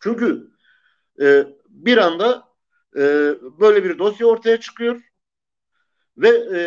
[0.00, 0.50] Çünkü
[1.20, 2.48] e, bir anda
[2.96, 3.00] e,
[3.60, 5.00] böyle bir dosya ortaya çıkıyor
[6.16, 6.60] ve e,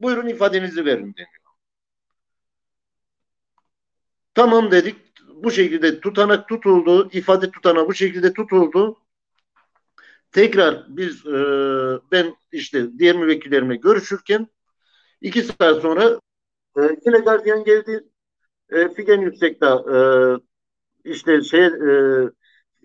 [0.00, 1.38] buyurun ifadenizi verin deniyor.
[4.34, 5.07] Tamam dedik.
[5.42, 7.08] Bu şekilde tutanak tutuldu.
[7.12, 8.98] ifade tutanağı bu şekilde tutuldu.
[10.32, 11.32] Tekrar biz e,
[12.12, 14.48] ben işte diğer müvekkillerimle görüşürken
[15.20, 16.20] iki saat sonra
[16.78, 18.04] e, yine gardiyan geldi.
[18.70, 19.98] E, Figen Yüksek'ta e,
[21.10, 21.90] işte şey e,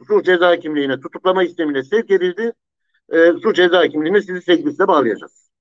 [0.07, 2.53] suç ceza hakimliğine tutuklama istemine sevk edildi.
[3.09, 5.51] E, suç ceza hakimliğine sizi sevgilisine bağlayacağız.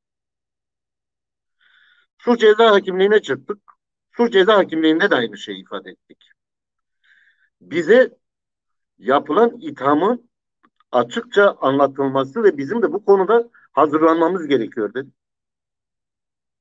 [2.19, 3.59] Suç ceza hakimliğine çıktık.
[4.17, 6.32] Suç ceza hakimliğinde de aynı şeyi ifade ettik.
[7.71, 8.19] Bize
[8.99, 10.31] yapılan ithamın
[10.93, 15.11] açıkça anlatılması ve bizim de bu konuda hazırlanmamız gerekiyor dedi.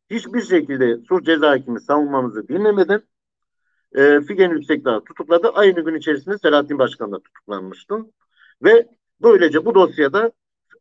[0.10, 3.02] Hiçbir şekilde suç ceza hakimi savunmamızı dinlemeden
[3.96, 5.50] e, Figen Yüksekdağ tutukladı.
[5.50, 7.96] Aynı gün içerisinde Selahattin Başkan da tutuklanmıştı.
[8.64, 8.88] Ve
[9.22, 10.32] böylece bu dosyada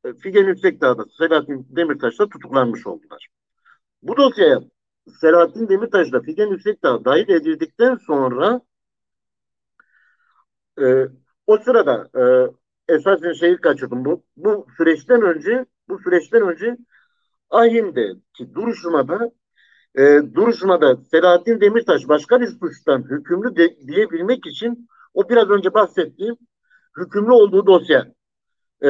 [0.04, 3.28] e, Figen Yüksekdağ'da Selahattin Demirtaş da tutuklanmış oldular.
[4.02, 4.60] Bu dosyaya
[5.20, 8.60] Selahattin Demirtaş da Figen Yüksekdağ dahil edildikten sonra
[10.80, 11.08] e,
[11.46, 12.22] o sırada e,
[12.94, 14.04] esasen şeyi kaçırdım.
[14.04, 16.76] Bu, bu süreçten önce bu süreçten önce
[17.50, 19.30] Ahim'deki duruşmada
[19.94, 20.02] e,
[20.34, 26.36] duruşmada Selahattin Demirtaş başka bir suçtan hükümlü de, diyebilmek için o biraz önce bahsettiğim
[26.98, 28.12] hükümlü olduğu dosya
[28.82, 28.88] e,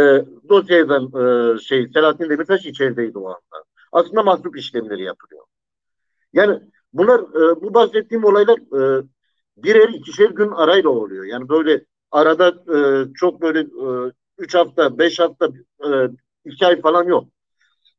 [0.48, 3.64] dosyadan e, şey Selahattin Demirtaş içerideydi o anda.
[3.92, 5.44] Aslında mahsup işlemleri yapılıyor.
[6.33, 6.61] Yani
[6.92, 9.05] bunlar e, bu bahsettiğim olaylar e,
[9.62, 11.25] birer ikişer gün arayla oluyor.
[11.25, 12.79] Yani böyle arada e,
[13.14, 15.49] çok böyle e, üç hafta, beş hafta,
[15.85, 15.88] e,
[16.44, 17.25] iki ay falan yok.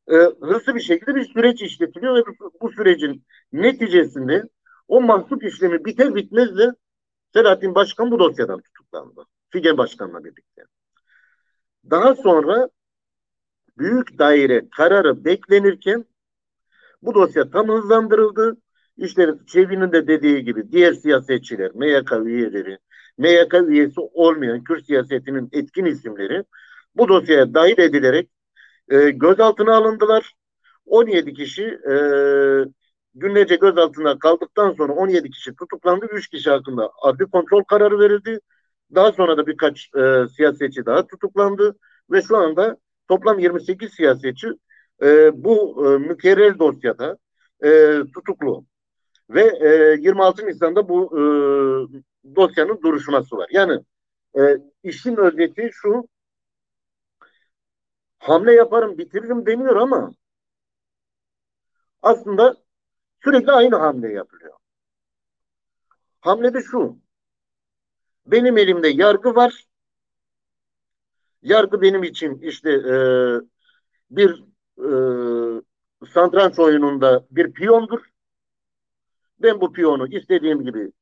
[0.08, 4.48] E, hızlı bir şekilde bir süreç işletiliyor ve bu, bu sürecin neticesinde
[4.88, 6.72] o mahsup işlemi biter bitmez de
[7.32, 9.24] Selahattin Başkan bu dosyadan tutuklandı.
[9.50, 10.62] Figen Başkan'la birlikte.
[11.90, 12.68] Daha sonra
[13.78, 16.04] büyük daire kararı beklenirken
[17.02, 18.56] bu dosya tam hızlandırıldı.
[18.96, 22.78] İşte Çevi'nin de dediği gibi diğer siyasetçiler, MYK üyeleri,
[23.18, 26.44] MYK üyesi olmayan Kürt siyasetinin etkin isimleri
[26.96, 28.30] bu dosyaya dahil edilerek
[28.90, 30.34] e, gözaltına alındılar.
[30.86, 31.94] 17 kişi e,
[33.14, 36.06] günlerce gözaltına kaldıktan sonra 17 kişi tutuklandı.
[36.12, 38.40] 3 kişi hakkında adli kontrol kararı verildi.
[38.94, 41.76] Daha sonra da birkaç e, siyasetçi daha tutuklandı
[42.10, 42.76] ve şu anda
[43.08, 44.48] toplam 28 siyasetçi
[45.02, 47.18] e, bu e, mükerrer dosyada
[47.64, 48.64] e, tutuklu.
[49.34, 51.22] Ve e, 26 Nisan'da bu e,
[52.36, 53.48] dosyanın duruşması var.
[53.52, 53.80] Yani
[54.38, 54.40] e,
[54.82, 56.08] işin özeti şu
[58.18, 60.12] hamle yaparım bitiririm deniyor ama
[62.02, 62.56] aslında
[63.24, 64.54] sürekli aynı hamle yapılıyor.
[66.20, 66.98] Hamle de şu
[68.26, 69.66] benim elimde yargı var
[71.42, 72.96] yargı benim için işte e,
[74.10, 74.44] bir
[74.78, 74.86] e,
[76.06, 78.11] santranç oyununda bir piyondur.
[79.42, 80.92] Ben bu piyonu istediğim gibi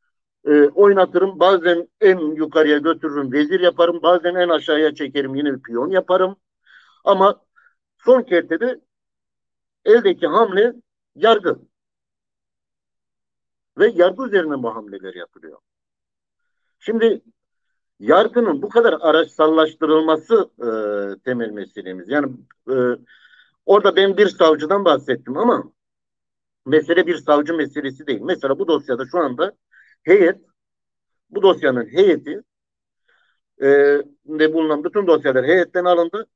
[0.45, 1.41] e, oynatırım.
[1.41, 4.03] Bazen en yukarıya götürürüm, vezir yaparım.
[4.03, 6.37] Bazen en aşağıya çekerim, yine bir piyon yaparım.
[7.05, 7.41] Ama
[7.99, 8.81] son kertede
[9.85, 10.75] eldeki hamle
[11.15, 11.59] yargı.
[13.79, 15.59] Ve yargı üzerine bu hamleler yapılıyor.
[16.79, 17.23] Şimdi
[18.01, 20.69] yargının bu kadar araçsallaştırılması e,
[21.25, 22.09] temel meselemiz.
[22.09, 22.33] Yani
[22.71, 22.75] e,
[23.67, 25.73] orada ben bir savcıdan bahsettim ama
[26.67, 28.21] mesele bir savcı meselesi değil.
[28.23, 29.53] Mesela bu dosyada şu anda
[30.03, 30.37] heyet,
[31.31, 32.43] bu dosyanın heyeti
[33.63, 33.67] e,
[34.27, 36.27] de bulunan bütün dosyalar heyetten alındı.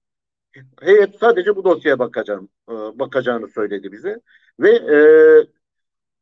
[0.80, 4.20] Heyet sadece bu dosyaya bakacağım, e, bakacağını söyledi bize
[4.60, 4.98] ve e,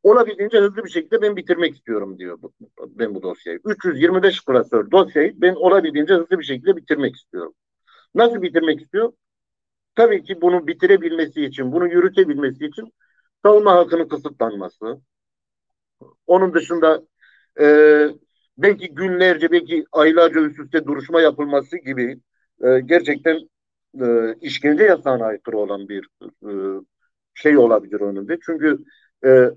[0.03, 2.53] olabildiğince hızlı bir şekilde ben bitirmek istiyorum diyor bu,
[2.87, 3.61] ben bu dosyayı.
[3.65, 7.55] 325 klasör dosyayı ben olabildiğince hızlı bir şekilde bitirmek istiyorum.
[8.15, 9.13] Nasıl bitirmek istiyor?
[9.95, 12.93] Tabii ki bunu bitirebilmesi için, bunu yürütebilmesi için
[13.45, 15.01] savunma hakkının kısıtlanması.
[16.27, 17.03] Onun dışında
[17.61, 17.67] e,
[18.59, 22.21] belki günlerce, belki aylarca üst üste duruşma yapılması gibi
[22.65, 23.39] e, gerçekten
[24.01, 26.51] e, işkence yasağına aykırı olan bir e,
[27.35, 28.39] şey olabilir önünde.
[28.47, 28.79] Çünkü
[29.25, 29.51] e,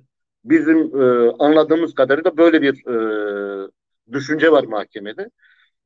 [0.46, 3.70] bizim e, anladığımız kadarıyla böyle bir e,
[4.12, 5.30] düşünce var mahkemede.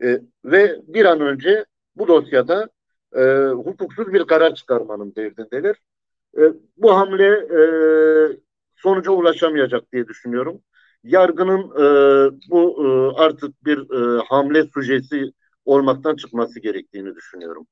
[0.04, 2.70] E, ve bir an önce bu dosyada
[3.16, 5.76] e, hukuksuz bir karar çıkarmanın derdindeler.
[6.38, 6.42] E,
[6.78, 7.62] bu hamle e,
[8.76, 10.62] sonuca ulaşamayacak diye düşünüyorum.
[11.04, 11.86] Yargının e,
[12.50, 15.32] bu e, artık bir e, hamle sujesi
[15.66, 17.68] olmaktan çıkması gerektiğini düşünüyorum.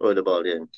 [0.00, 0.68] Öyle bağlayayım.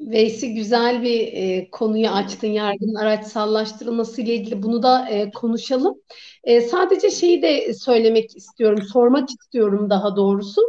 [0.00, 6.02] Veysi güzel bir e, konuyu açtın yargının araçsallaştırılması ile ilgili bunu da e, konuşalım.
[6.44, 10.60] E, sadece şeyi de söylemek istiyorum, sormak istiyorum daha doğrusu.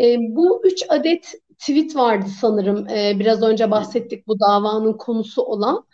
[0.00, 2.88] E, bu üç adet tweet vardı sanırım.
[2.88, 5.86] E, biraz önce bahsettik bu davanın konusu olan.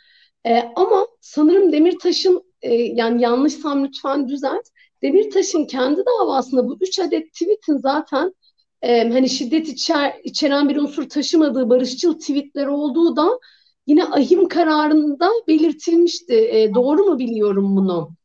[0.46, 4.68] E, ama sanırım Demirtaş'ın e, yani yanlışsam lütfen düzelt.
[5.02, 8.34] Demirtaş'ın kendi davasında bu üç adet tweet'in zaten
[8.82, 13.28] e, hani şiddet içer, içeren bir unsur taşımadığı barışçıl tweetler olduğu da
[13.86, 16.34] yine ahim kararında belirtilmişti.
[16.34, 18.17] E, doğru mu biliyorum bunu?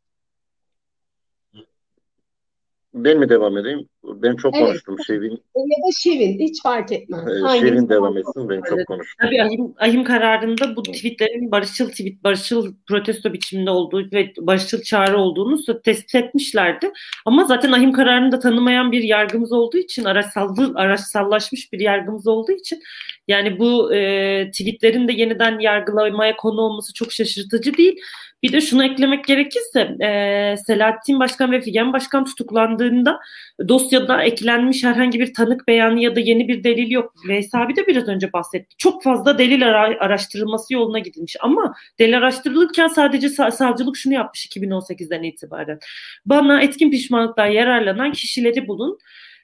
[2.94, 3.88] Ben mi devam edeyim?
[4.04, 4.66] Ben çok evet.
[4.66, 5.32] konuştum Şevin.
[5.32, 7.24] Ya da Şevin hiç fark etmez.
[7.28, 9.16] Evet, Şevin devam etsin ben çok konuştum.
[9.22, 15.18] Tabii ahim, ahim kararında bu tweetlerin barışçıl tweet, barışçıl protesto biçiminde olduğu ve barışçıl çağrı
[15.18, 16.92] olduğunu tespit etmişlerdi.
[17.26, 22.52] Ama zaten ahim kararını da tanımayan bir yargımız olduğu için araçsallı, araçsallaşmış bir yargımız olduğu
[22.52, 22.82] için
[23.28, 27.96] yani bu e, tweetlerin de yeniden yargılamaya konu olması çok şaşırtıcı değil.
[28.44, 33.20] Bir de şunu eklemek gerekirse e, Selahattin Başkan ve Figen Başkan tutuklandığında
[33.68, 37.14] dosyada eklenmiş herhangi bir tanık beyanı ya da yeni bir delil yok.
[37.28, 38.76] Veys abi de biraz önce bahsetti.
[38.78, 44.46] Çok fazla delil ara- araştırılması yoluna gidilmiş ama delil araştırılırken sadece sa- savcılık şunu yapmış
[44.46, 45.80] 2018'den itibaren.
[46.26, 48.98] Bana etkin pişmanlıktan yararlanan kişileri bulun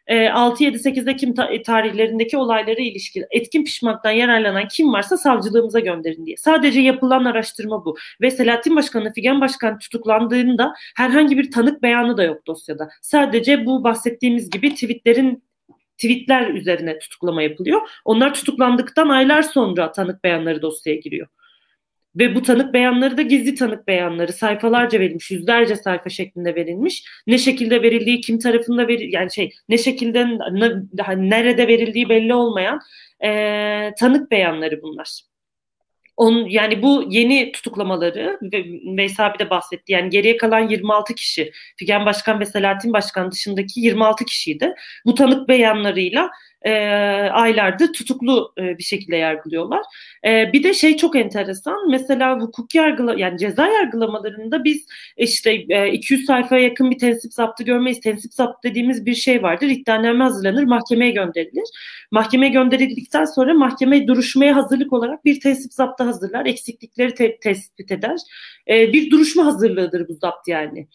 [0.10, 6.38] 6-7-8 ee, Ekim tarihlerindeki olaylara ilişkin etkin pişmanlıktan yararlanan kim varsa savcılığımıza gönderin diye.
[6.38, 7.96] Sadece yapılan araştırma bu.
[8.22, 12.90] Ve Selahattin Başkan'la Figen Başkan tutuklandığında herhangi bir tanık beyanı da yok dosyada.
[13.02, 15.44] Sadece bu bahsettiğimiz gibi tweetlerin
[15.98, 17.82] tweetler üzerine tutuklama yapılıyor.
[18.06, 21.28] Onlar tutuklandıktan aylar sonra tanık beyanları dosyaya giriyor.
[22.16, 27.04] Ve bu tanık beyanları da gizli tanık beyanları sayfalarca verilmiş, yüzlerce sayfa şeklinde verilmiş.
[27.28, 30.72] Ne şekilde verildiği, kim tarafında veril yani şey ne şekilde ne,
[31.30, 32.80] nerede verildiği belli olmayan
[33.24, 33.30] e,
[34.00, 35.22] tanık beyanları bunlar.
[36.18, 38.66] On, yani bu yeni tutuklamaları ve
[38.98, 39.92] Veysel abi de bahsetti.
[39.92, 44.74] Yani geriye kalan 26 kişi, Figen Başkan ve Selahattin Başkan dışındaki 26 kişiydi.
[45.06, 46.30] Bu tanık beyanlarıyla
[46.62, 46.72] e,
[47.32, 49.82] aylardır tutuklu e, bir şekilde yargılıyorlar.
[50.26, 51.90] E, bir de şey çok enteresan.
[51.90, 54.86] Mesela hukuk yargıla yani ceza yargılamalarında biz
[55.18, 58.02] işte e, 200 sayfaya yakın bir tensip zaptı görmeyiz.
[58.02, 59.68] Tensip zapt dediğimiz bir şey vardır.
[59.68, 61.70] İddianame hazırlanır, mahkemeye gönderilir.
[62.12, 66.46] Mahkemeye gönderildikten sonra mahkeme duruşmaya hazırlık olarak bir tensip zaptı hazırlar.
[66.46, 68.18] Eksiklikleri te- tespit eder.
[68.70, 70.88] E, bir duruşma hazırlığıdır bu zapt yani.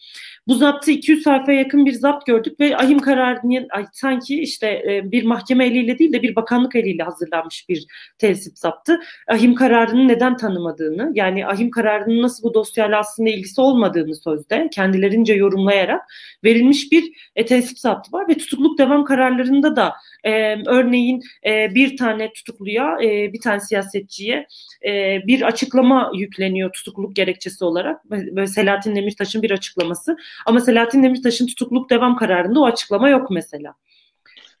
[0.47, 5.23] Bu zaptı 200 sayfaya yakın bir zapt gördük ve ahim kararını sanki işte e, bir
[5.23, 7.85] mahkeme eliyle değil de bir bakanlık eliyle hazırlanmış bir
[8.17, 8.99] tensip zaptı.
[9.27, 15.33] Ahim kararını neden tanımadığını yani ahim kararının nasıl bu dosyayla aslında ilgisi olmadığını sözde kendilerince
[15.33, 16.01] yorumlayarak
[16.43, 20.31] verilmiş bir e, tensip zaptı var ve tutukluk devam kararlarında da e,
[20.65, 21.04] örneğin
[21.45, 24.47] e, bir tane tutukluya e, bir tane siyasetçiye
[24.85, 28.09] e, bir açıklama yükleniyor tutukluluk gerekçesi olarak.
[28.09, 30.17] Böyle Selahattin Demirtaş'ın bir açıklaması.
[30.45, 33.75] Ama Selahattin Demirtaş'ın tutukluk devam kararında o açıklama yok mesela.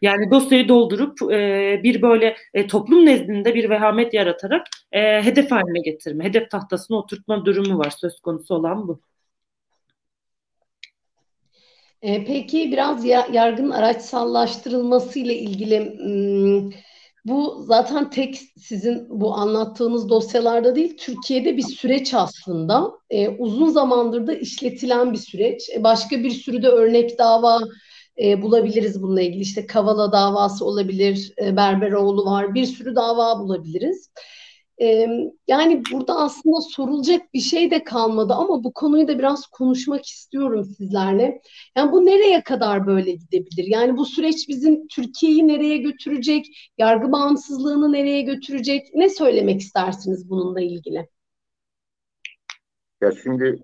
[0.01, 5.79] Yani dosyayı doldurup e, bir böyle e, toplum nezdinde bir vehamet yaratarak e, hedef haline
[5.79, 9.01] getirme, hedef tahtasına oturtma durumu var söz konusu olan bu.
[12.05, 16.71] E, peki biraz ya, yargının araçsallaştırılması ile ilgili hmm,
[17.25, 22.91] bu zaten tek sizin bu anlattığınız dosyalarda değil, Türkiye'de bir süreç aslında.
[23.09, 25.69] E, uzun zamandır da işletilen bir süreç.
[25.75, 27.59] E, başka bir sürü de örnek dava
[28.23, 29.41] e, bulabiliriz bununla ilgili.
[29.41, 34.09] İşte Kavala davası olabilir, e, Berberoğlu var, bir sürü dava bulabiliriz.
[34.81, 35.07] E,
[35.47, 40.65] yani burada aslında sorulacak bir şey de kalmadı ama bu konuyu da biraz konuşmak istiyorum
[40.77, 41.41] sizlerle.
[41.77, 43.65] Yani bu nereye kadar böyle gidebilir?
[43.67, 46.45] Yani bu süreç bizim Türkiye'yi nereye götürecek?
[46.77, 48.87] Yargı bağımsızlığını nereye götürecek?
[48.95, 51.07] Ne söylemek istersiniz bununla ilgili?
[53.01, 53.63] Ya şimdi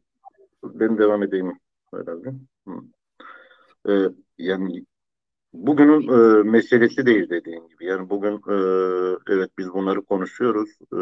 [0.64, 1.60] ben devam edeyim
[1.94, 2.34] herhalde.
[2.68, 2.74] Hı.
[3.90, 4.86] Ee, yani
[5.54, 7.86] bugünün e, meselesi değil dediğin gibi.
[7.86, 8.56] Yani bugün e,
[9.34, 10.70] evet biz bunları konuşuyoruz.
[10.94, 11.00] E,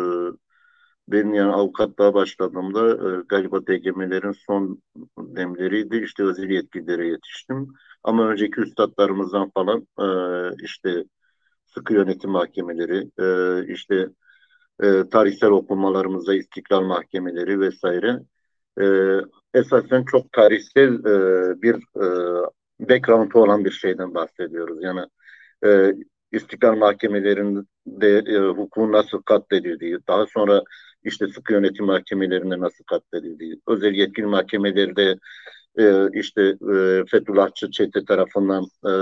[1.08, 4.82] ben yani avukatlığa başladığımda e, galiba DGM'lerin son
[5.18, 5.98] demleriydi.
[5.98, 7.74] İşte özel yetkililere yetiştim.
[8.04, 10.06] Ama önceki üstadlarımızdan falan e,
[10.64, 11.06] işte
[11.66, 14.10] sıkı yönetim mahkemeleri, e, işte
[14.84, 18.20] e, tarihsel okumalarımızda istiklal mahkemeleri vesaire
[18.82, 18.86] e,
[19.54, 22.06] esasen çok tarihsel e, bir e,
[22.80, 24.78] background'u olan bir şeyden bahsediyoruz.
[24.82, 25.02] Yani
[25.66, 25.94] e,
[26.32, 30.64] istiklal mahkemelerinde e, hukukun nasıl katledildiği, daha sonra
[31.04, 35.16] işte sıkı yönetim mahkemelerinde nasıl katledildiği, özel yetkili mahkemelerde
[35.80, 38.94] e, işte e, Fethullahçı çete tarafından e,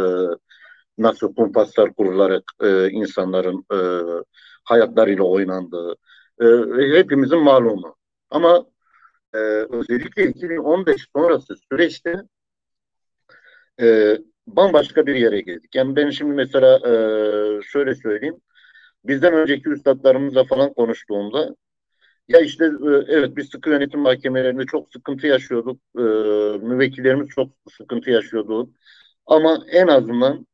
[0.97, 3.79] nasıl kumpaslar kurularak e, insanların e,
[4.63, 5.95] hayatlarıyla oynandığı
[6.41, 6.45] e,
[6.97, 7.95] hepimizin malumu.
[8.29, 8.65] Ama
[9.33, 9.37] e,
[9.69, 12.21] özellikle 2015 sonrası süreçte
[13.81, 15.75] e, bambaşka bir yere geldik.
[15.75, 16.79] Yani ben şimdi mesela
[17.59, 18.35] e, şöyle söyleyeyim.
[19.05, 21.55] Bizden önceki üstadlarımızla falan konuştuğumda
[22.27, 25.81] ya işte e, evet biz sıkı yönetim mahkemelerinde çok sıkıntı yaşıyorduk.
[25.97, 26.01] E,
[26.67, 28.71] müvekkillerimiz çok sıkıntı yaşıyordu.
[29.25, 30.47] Ama en azından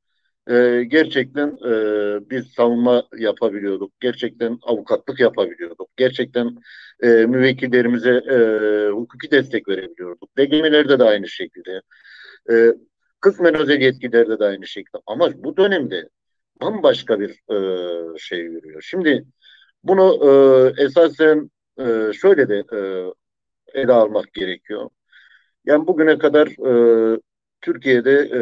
[0.49, 3.93] e, gerçekten e, biz savunma yapabiliyorduk.
[3.99, 5.89] Gerçekten avukatlık yapabiliyorduk.
[5.97, 6.57] Gerçekten
[7.03, 8.37] e, müvekkillerimize e,
[8.89, 10.37] hukuki destek verebiliyorduk.
[10.37, 11.81] DGM'lerde de aynı şekilde.
[12.51, 12.73] E,
[13.23, 14.97] Kısmen özel yetkililerde de aynı şekilde.
[15.07, 16.09] Ama bu dönemde
[16.61, 18.81] bambaşka bir e, şey yürüyor.
[18.81, 19.25] Şimdi
[19.83, 20.19] bunu
[20.77, 22.79] e, esasen e, şöyle de e,
[23.81, 24.89] ele almak gerekiyor.
[25.65, 27.19] Yani bugüne kadar e,
[27.61, 28.41] Türkiye'de e,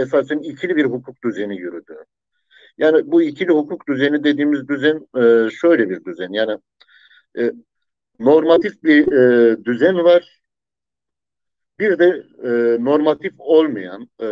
[0.00, 2.04] esasen ikili bir hukuk düzeni yürüdü.
[2.78, 6.32] Yani bu ikili hukuk düzeni dediğimiz düzen e, şöyle bir düzen.
[6.32, 6.58] Yani
[7.38, 7.52] e,
[8.20, 10.37] normatif bir e, düzen var
[11.80, 14.28] bir de e, normatif olmayan e,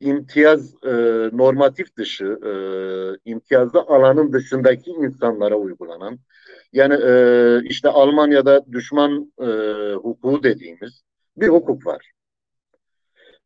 [0.00, 0.90] imtiyaz e,
[1.32, 2.50] normatif dışı e,
[3.30, 6.18] imtiyazlı alanın dışındaki insanlara uygulanan
[6.72, 9.44] yani e, işte Almanya'da düşman e,
[9.94, 11.02] hukuku dediğimiz
[11.36, 12.10] bir hukuk var.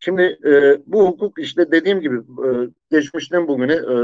[0.01, 2.49] Şimdi e, bu hukuk işte dediğim gibi e,
[2.91, 3.97] geçmişten bugüne e,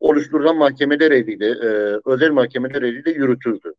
[0.00, 3.74] oluşturulan mahkemeler eliyle, e, özel mahkemeler eliyle yürütüldü.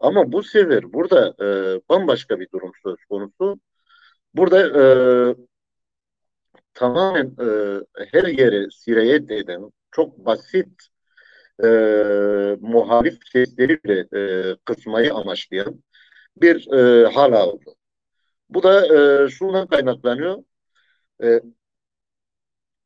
[0.00, 1.46] Ama bu sefer burada e,
[1.88, 3.60] bambaşka bir durum söz konusu.
[4.34, 4.84] Burada e,
[6.74, 7.46] tamamen e,
[8.12, 10.68] her yere sirayet eden çok basit
[11.64, 11.68] e,
[12.60, 15.82] muhalif sesleri bile e, kısmayı amaçlayan
[16.36, 17.74] bir e, hal aldı.
[18.50, 18.86] Bu da
[19.26, 20.44] e, şundan kaynaklanıyor.
[21.22, 21.40] E,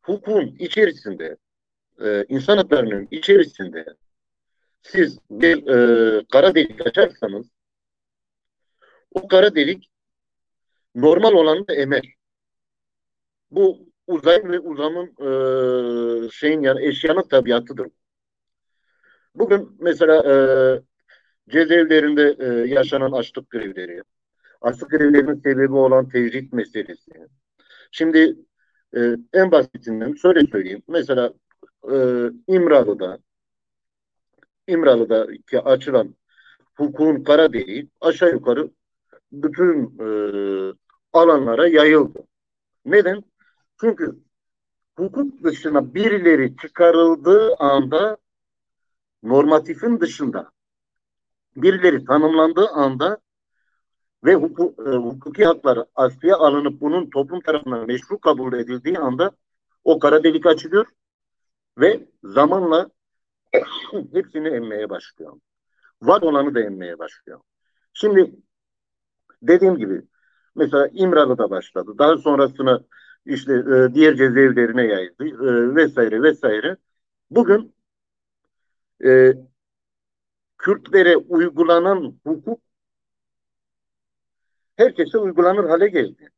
[0.03, 1.37] hukukun içerisinde,
[2.05, 3.87] e, insan haklarının içerisinde
[4.83, 7.47] siz bir e, kara delik açarsanız
[9.11, 9.91] o kara delik
[10.95, 12.15] normal olanı da emer.
[13.51, 17.89] Bu uzay ve uzamın e, şeyin yani eşyanın tabiatıdır.
[19.35, 20.35] Bugün mesela e,
[21.51, 24.03] cezaevlerinde e, yaşanan açlık grevleri,
[24.61, 27.11] açlık grevlerinin sebebi olan tecrit meselesi.
[27.91, 28.37] Şimdi
[28.97, 30.83] e, en basitinden şöyle söyleyeyim.
[30.89, 31.33] Mesela
[31.93, 31.97] e,
[32.47, 33.19] İmralı'da
[34.67, 36.15] İmralı'daki açılan
[36.75, 38.71] hukukun kara deliği aşağı yukarı
[39.33, 40.07] bütün e,
[41.13, 42.19] alanlara yayıldı.
[42.85, 43.23] Neden?
[43.81, 44.19] Çünkü
[44.97, 48.17] hukuk dışına birileri çıkarıldığı anda
[49.23, 50.51] normatifin dışında
[51.57, 53.19] birileri tanımlandığı anda
[54.25, 59.33] ve hukuk, e, hukuki haklar askıya alınıp bunun toplum tarafından meşru kabul edildiği anda
[59.85, 60.87] o kara delik açılıyor
[61.79, 62.91] ve zamanla
[64.13, 65.41] hepsini emmeye başlıyor.
[66.03, 67.41] Var olanı da emmeye başlıyor.
[67.93, 68.35] Şimdi
[69.43, 70.03] dediğim gibi
[70.55, 71.95] mesela İmralı'da başladı.
[71.99, 72.85] Daha sonrasını
[73.27, 76.77] işte e, diğer cezaevlerine yayıldı e, vesaire vesaire.
[77.31, 77.75] Bugün
[79.05, 79.33] e,
[80.59, 82.61] Kürtlere uygulanan hukuk
[84.77, 86.31] herkese uygulanır hale geldi.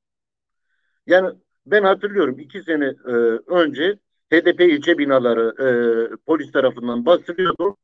[1.06, 3.12] Yani ben hatırlıyorum iki sene e,
[3.46, 3.98] önce
[4.40, 5.68] HDP ilçe binaları e,
[6.26, 7.76] polis tarafından basılıyordu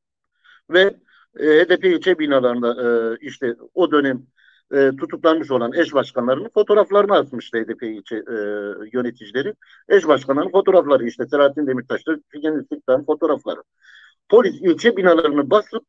[0.70, 0.96] ve
[1.38, 4.26] e, HDP ilçe binalarında e, işte o dönem
[4.72, 8.34] e, tutuklanmış olan eş başkanlarının fotoğraflarını asmıştı HDP ilçe e,
[8.92, 9.54] yöneticileri.
[9.88, 13.62] Eş başkanların fotoğrafları işte Selahattin Demirtaş'ta Figen İstiklal'in fotoğrafları.
[14.28, 15.84] Polis ilçe binalarını basıp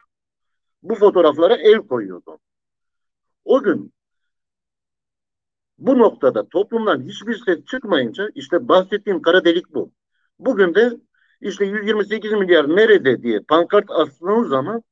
[0.83, 2.39] bu fotoğraflara el koyuyordu.
[3.45, 3.93] O gün
[5.77, 9.91] bu noktada toplumdan hiçbir ses çıkmayınca işte bahsettiğim kara delik bu.
[10.41, 10.91] Bugün de
[11.41, 14.83] işte 128 milyar nerede diye pankart astığınız zaman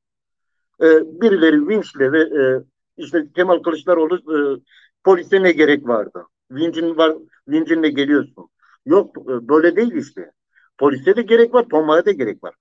[0.82, 0.86] e,
[1.22, 2.64] birileri vinçle ve e,
[2.98, 4.62] işte Kemal Kılıçdaroğlu e,
[5.04, 6.26] polise ne gerek vardı?
[6.52, 7.14] Vincin var,
[7.48, 8.50] vincinle geliyorsun.
[8.86, 10.32] Yok e, böyle değil işte.
[10.78, 12.56] Polise de gerek var, tomaya da gerek var.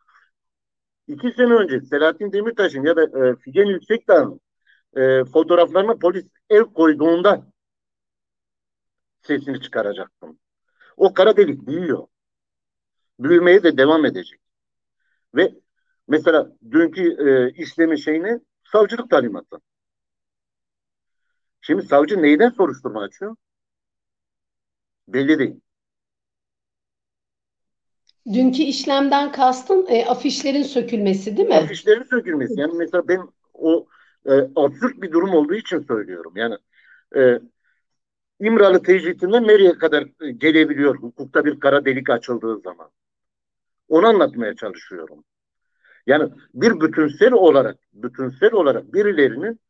[1.09, 4.41] İki sene önce Selahattin Demirtaş'ın ya da e, Figen Yüksekdağ'ın
[4.97, 7.47] e, fotoğraflarına polis el koyduğunda
[9.23, 10.39] sesini çıkaracaktım.
[10.97, 12.07] O kara delik büyüyor.
[13.19, 14.41] Büyümeye de devam edecek.
[15.35, 15.55] Ve
[16.09, 18.41] mesela dünkü e, işlemi şeyine
[18.73, 19.57] savcılık talimatı.
[21.61, 23.37] Şimdi savcı neyden soruşturma açıyor?
[25.09, 25.61] Belli değil.
[28.33, 31.55] Dünkü işlemden kastın e, afişlerin sökülmesi değil mi?
[31.55, 32.61] Afişlerin sökülmesi.
[32.61, 33.21] Yani mesela ben
[33.55, 33.87] o
[34.27, 36.33] e, absürt bir durum olduğu için söylüyorum.
[36.37, 36.55] Yani
[37.17, 37.41] e,
[38.41, 42.91] İmralı tecritinden nereye kadar e, gelebiliyor hukukta bir kara delik açıldığı zaman?
[43.89, 45.25] Onu anlatmaya çalışıyorum.
[46.07, 49.61] Yani bir bütünsel olarak bütünsel olarak birilerinin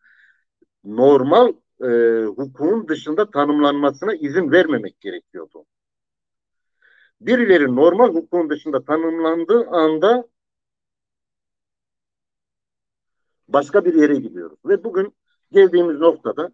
[0.85, 1.53] normal
[1.83, 1.89] e,
[2.25, 5.65] hukukun dışında tanımlanmasına izin vermemek gerekiyordu.
[7.21, 10.29] Birileri normal hukukun dışında tanımlandığı anda
[13.49, 14.59] başka bir yere gidiyoruz.
[14.65, 15.15] Ve bugün
[15.53, 16.51] geldiğimiz noktada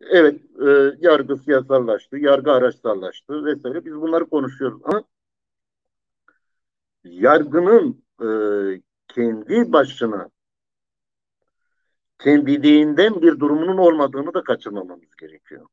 [0.00, 3.84] evet e, yargı siyasallaştı, yargı araçsallaştı vesaire.
[3.84, 5.04] Biz bunları konuşuyoruz ama
[7.06, 8.28] yargının e,
[9.08, 10.30] kendi başına
[12.18, 15.66] kendiliğinden bir durumunun olmadığını da kaçırmamamız gerekiyor.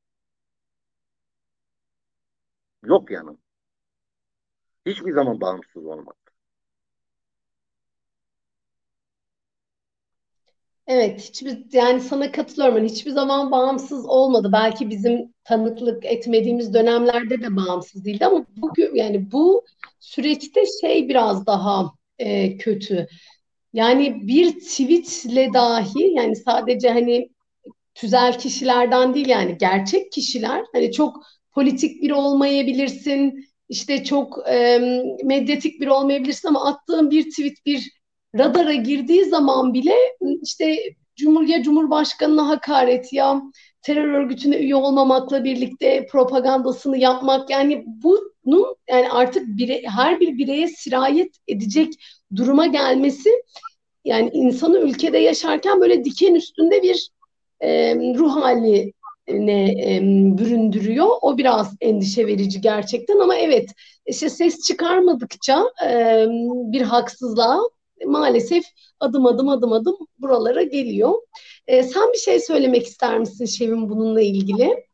[2.83, 3.37] Yok yani.
[4.85, 6.22] Hiçbir zaman bağımsız olmadı.
[10.87, 12.77] Evet, hiçbir yani sana katılıyorum.
[12.77, 14.49] Yani hiçbir zaman bağımsız olmadı.
[14.53, 19.65] Belki bizim tanıklık etmediğimiz dönemlerde de bağımsız değildi ama bugün yani bu
[19.99, 23.07] süreçte şey biraz daha e, kötü.
[23.73, 27.29] Yani bir tweetle dahi yani sadece hani
[27.95, 34.79] tüzel kişilerden değil yani gerçek kişiler hani çok politik biri olmayabilirsin işte çok e,
[35.23, 37.91] medyatik biri olmayabilirsin ama attığın bir tweet bir
[38.37, 39.95] radara girdiği zaman bile
[40.41, 40.79] işte
[41.15, 43.41] Cumhur Cumhurbaşkanına hakaret ya
[43.81, 50.67] terör örgütüne üye olmamakla birlikte propagandasını yapmak yani bunun yani artık bire, her bir bireye
[50.67, 51.93] sirayet edecek
[52.35, 53.29] duruma gelmesi
[54.05, 57.09] yani insanı ülkede yaşarken böyle diken üstünde bir
[57.61, 58.91] e, ruh haline
[59.27, 60.01] e,
[60.37, 61.07] büründürüyor.
[61.21, 63.69] O biraz endişe verici gerçekten ama evet
[64.05, 66.25] işte ses çıkarmadıkça e,
[66.71, 67.59] bir haksızlığa
[68.05, 68.63] maalesef
[68.99, 71.13] adım adım adım adım buralara geliyor.
[71.67, 74.85] E, sen bir şey söylemek ister misin Şevin bununla ilgili?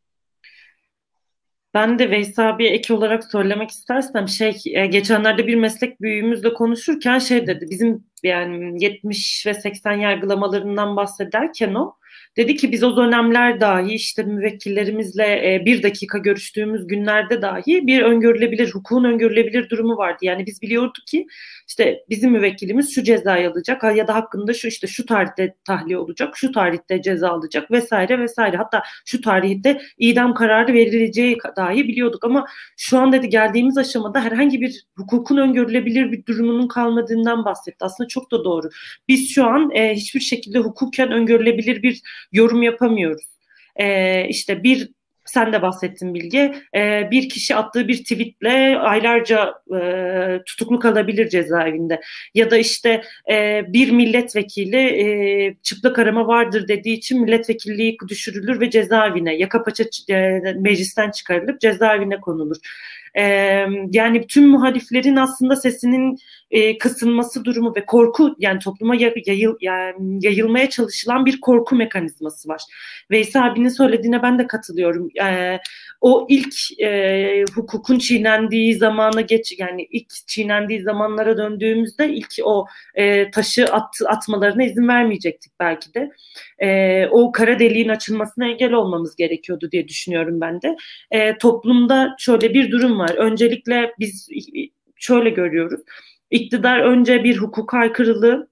[1.74, 7.20] Ben de Veysel abiye ek olarak söylemek istersem şey e, geçenlerde bir meslek büyüğümüzle konuşurken
[7.20, 12.00] şey dedi bizim yani 70 ve 80 yargılamalarından bahsederken o
[12.38, 18.02] Dedi ki biz o dönemler dahi işte müvekkillerimizle e, bir dakika görüştüğümüz günlerde dahi bir
[18.02, 20.18] öngörülebilir, hukukun öngörülebilir durumu vardı.
[20.22, 21.28] Yani biz biliyorduk ki
[21.70, 26.38] işte bizim müvekkilimiz şu cezayı alacak ya da hakkında şu işte şu tarihte tahliye olacak,
[26.38, 28.58] şu tarihte ceza alacak vesaire vesaire.
[28.58, 32.46] Hatta şu tarihte idam kararı verileceği dahi biliyorduk ama
[32.78, 37.86] şu an dedi geldiğimiz aşamada herhangi bir hukukun öngörülebilir bir durumunun kalmadığından bahsetti.
[37.86, 38.70] Aslında çok da doğru.
[39.08, 42.02] Biz şu an e, hiçbir şekilde hukuken öngörülebilir bir
[42.32, 43.40] yorum yapamıyoruz.
[43.76, 44.90] E, işte bir
[45.30, 46.56] sen de bahsettin Bilge.
[46.76, 49.82] E, bir kişi attığı bir tweetle aylarca e,
[50.46, 52.02] tutuklu kalabilir cezaevinde.
[52.34, 53.02] Ya da işte
[53.32, 59.84] e, bir milletvekili e, çıplak arama vardır dediği için milletvekilliği düşürülür ve cezaevine yaka paça
[60.10, 62.58] e, meclisten çıkarılıp cezaevine konulur.
[63.16, 63.24] E,
[63.90, 66.18] yani tüm muhaliflerin aslında sesinin
[66.52, 72.62] e, kısılması durumu ve korku yani topluma yayıl, yani yayılmaya çalışılan bir korku mekanizması var.
[73.12, 75.10] Veysel abinin söylediğine ben de katılıyorum.
[75.24, 75.60] E,
[76.02, 83.32] o ilk e, hukukun çiğnendiği zamana geç yani ilk çiğnendiği zamanlara döndüğümüzde ilk o e,
[83.32, 86.12] taşı at, atmalarına izin vermeyecektik belki de.
[86.60, 90.76] E, o kara deliğin açılmasına engel olmamız gerekiyordu diye düşünüyorum ben de.
[91.12, 93.16] E, toplumda şöyle bir durum var.
[93.18, 94.30] Öncelikle biz
[94.96, 95.82] şöyle görüyoruz
[96.32, 98.50] İktidar önce bir hukuk aykırılığı,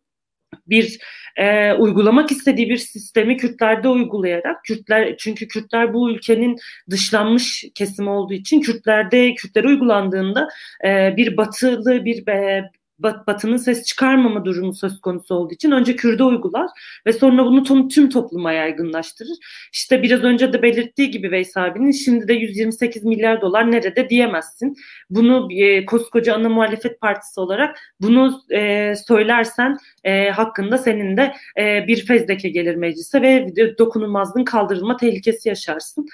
[0.68, 1.00] bir
[1.38, 6.58] e, uygulamak istediği bir sistemi Kürtlerde uygulayarak Kürtler çünkü Kürtler bu ülkenin
[6.90, 10.48] dışlanmış kesimi olduğu için Kürtlerde Kürtlere uygulandığında
[10.86, 16.24] e, bir batılı bir e, Batı'nın ses çıkarmama durumu söz konusu olduğu için önce Kürt'e
[16.24, 16.68] uygular
[17.06, 19.38] ve sonra bunu tüm topluma yaygınlaştırır.
[19.74, 24.76] İşte biraz önce de belirttiği gibi Veys abinin şimdi de 128 milyar dolar nerede diyemezsin.
[25.10, 31.88] Bunu e, koskoca ana muhalefet partisi olarak bunu e, söylersen e, hakkında senin de e,
[31.88, 36.08] bir fezleke gelir meclise ve dokunulmazlığın kaldırılma tehlikesi yaşarsın.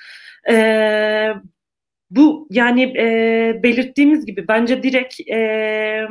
[0.50, 0.56] E,
[2.16, 6.08] bu yani e, belirttiğimiz gibi bence direkt e,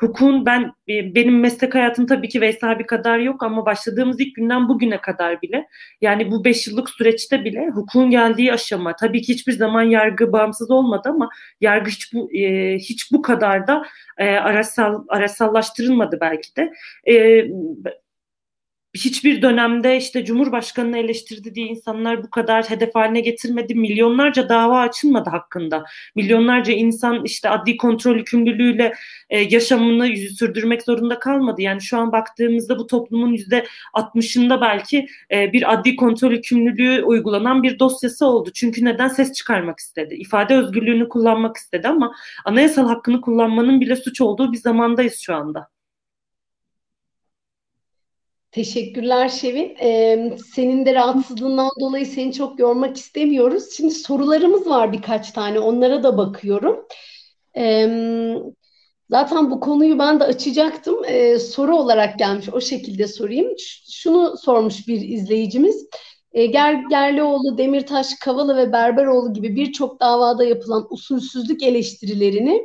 [0.00, 4.34] hukukun ben e, benim meslek hayatım tabii ki Veysel abi kadar yok ama başladığımız ilk
[4.36, 5.66] günden bugüne kadar bile
[6.00, 10.70] yani bu beş yıllık süreçte bile hukukun geldiği aşama tabii ki hiçbir zaman yargı bağımsız
[10.70, 11.28] olmadı ama
[11.60, 13.84] yargı hiç bu e, hiç bu kadar da
[14.18, 16.72] e, araçsal araçsallaştırılmadı belki de.
[17.08, 17.44] E,
[18.94, 23.74] hiçbir dönemde işte Cumhurbaşkanı'nı eleştirdi diye insanlar bu kadar hedef haline getirmedi.
[23.74, 25.84] Milyonlarca dava açılmadı hakkında.
[26.16, 28.92] Milyonlarca insan işte adli kontrol yükümlülüğüyle
[29.30, 31.62] e, yaşamını sürdürmek zorunda kalmadı.
[31.62, 37.62] Yani şu an baktığımızda bu toplumun yüzde 60'ında belki e, bir adli kontrol yükümlülüğü uygulanan
[37.62, 38.50] bir dosyası oldu.
[38.54, 40.14] Çünkü neden ses çıkarmak istedi?
[40.14, 42.14] İfade özgürlüğünü kullanmak istedi ama
[42.44, 45.73] anayasal hakkını kullanmanın bile suç olduğu bir zamandayız şu anda.
[48.54, 49.76] Teşekkürler Şevin.
[49.80, 53.64] Ee, senin de rahatsızlığından dolayı seni çok yormak istemiyoruz.
[53.76, 55.60] Şimdi sorularımız var birkaç tane.
[55.60, 56.86] Onlara da bakıyorum.
[57.56, 58.34] Ee,
[59.10, 61.04] zaten bu konuyu ben de açacaktım.
[61.04, 62.48] Ee, soru olarak gelmiş.
[62.52, 63.48] O şekilde sorayım.
[63.90, 65.88] Şunu sormuş bir izleyicimiz.
[66.32, 72.62] Ee, Ger Gerlioğlu, Demirtaş, Kavala ve Berberoğlu gibi birçok davada yapılan usulsüzlük eleştirilerini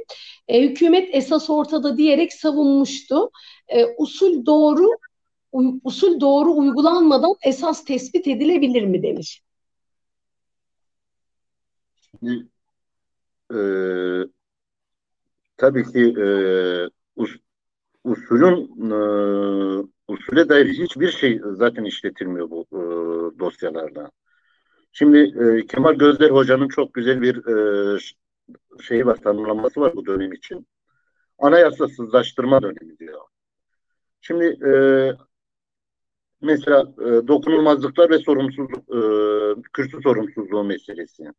[0.48, 3.32] e, hükümet esas ortada diyerek savunmuştu.
[3.68, 4.90] E, usul doğru
[5.84, 9.44] usul doğru uygulanmadan esas tespit edilebilir mi demiş.
[13.54, 13.60] E,
[15.58, 16.28] tabii ki e,
[17.16, 17.32] us,
[18.04, 18.98] usulün e,
[20.08, 22.82] usule dair hiçbir şey zaten işletilmiyor bu e,
[23.40, 24.12] dosyalarda.
[24.92, 28.00] Şimdi e, Kemal Gözler Hoca'nın çok güzel bir e,
[28.82, 30.68] şeyi var, tanımlaması var bu dönem için.
[31.38, 33.22] Anayasasızlaştırma dönemi diyor.
[34.22, 34.72] Şimdi e,
[36.42, 39.00] Mesela e, dokunulmazlıklar ve sorumsuzluk, e,
[39.74, 41.32] kürsü sorumsuzluğu meselesi.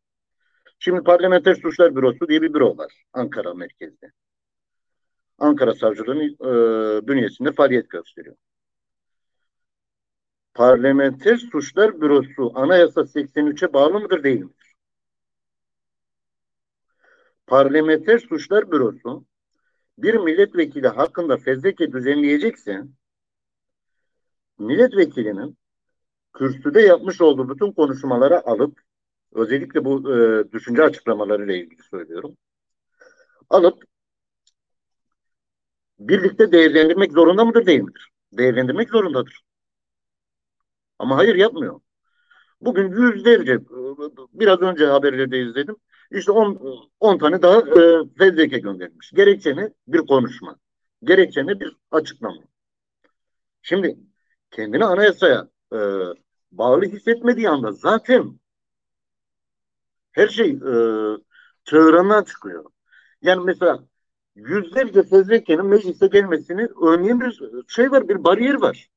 [0.79, 4.11] Şimdi Parlamenter Suçlar Bürosu diye bir büro var Ankara merkezde.
[5.37, 8.35] Ankara Savcılığı'nın e, bünyesinde faaliyet gösteriyor.
[10.53, 14.75] Parlamenter Suçlar Bürosu Anayasa 83'e bağlı mıdır değil midir?
[17.47, 19.25] Parlamenter Suçlar Bürosu
[19.97, 22.83] bir milletvekili hakkında fezleke düzenleyecekse
[24.61, 25.57] milletvekilinin
[26.33, 28.81] kürsüde yapmış olduğu bütün konuşmalara alıp
[29.33, 32.37] özellikle bu e, düşünce açıklamalarıyla ilgili söylüyorum.
[33.49, 33.83] Alıp
[35.99, 38.09] birlikte değerlendirmek zorunda mıdır değil midir?
[38.33, 39.41] Değerlendirmek zorundadır.
[40.99, 41.81] Ama hayır yapmıyor.
[42.61, 43.59] Bugün yüzlerce,
[44.33, 45.75] biraz önce haberlerde izledim.
[46.11, 46.31] İşte
[46.99, 49.11] 10 tane daha e, fezleke gönderilmiş.
[49.11, 50.55] Gerekçeni bir konuşma.
[51.03, 52.41] Gerekçeni bir açıklama.
[53.61, 53.97] Şimdi
[54.51, 55.77] kendini anayasaya e,
[56.51, 58.39] bağlı hissetmediği anda zaten
[60.11, 60.73] her şey e,
[61.63, 62.65] çığırından çıkıyor.
[63.21, 63.83] Yani mesela
[64.35, 68.89] yüzlerce fezlekenin meclise gelmesini önleyen bir şey var, bir bariyer var.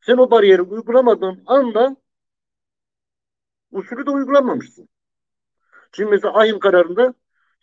[0.00, 1.96] Sen o bariyeri uygulamadığın anda
[3.70, 4.88] usulü de uygulamamışsın.
[5.92, 7.14] Şimdi mesela ahim kararında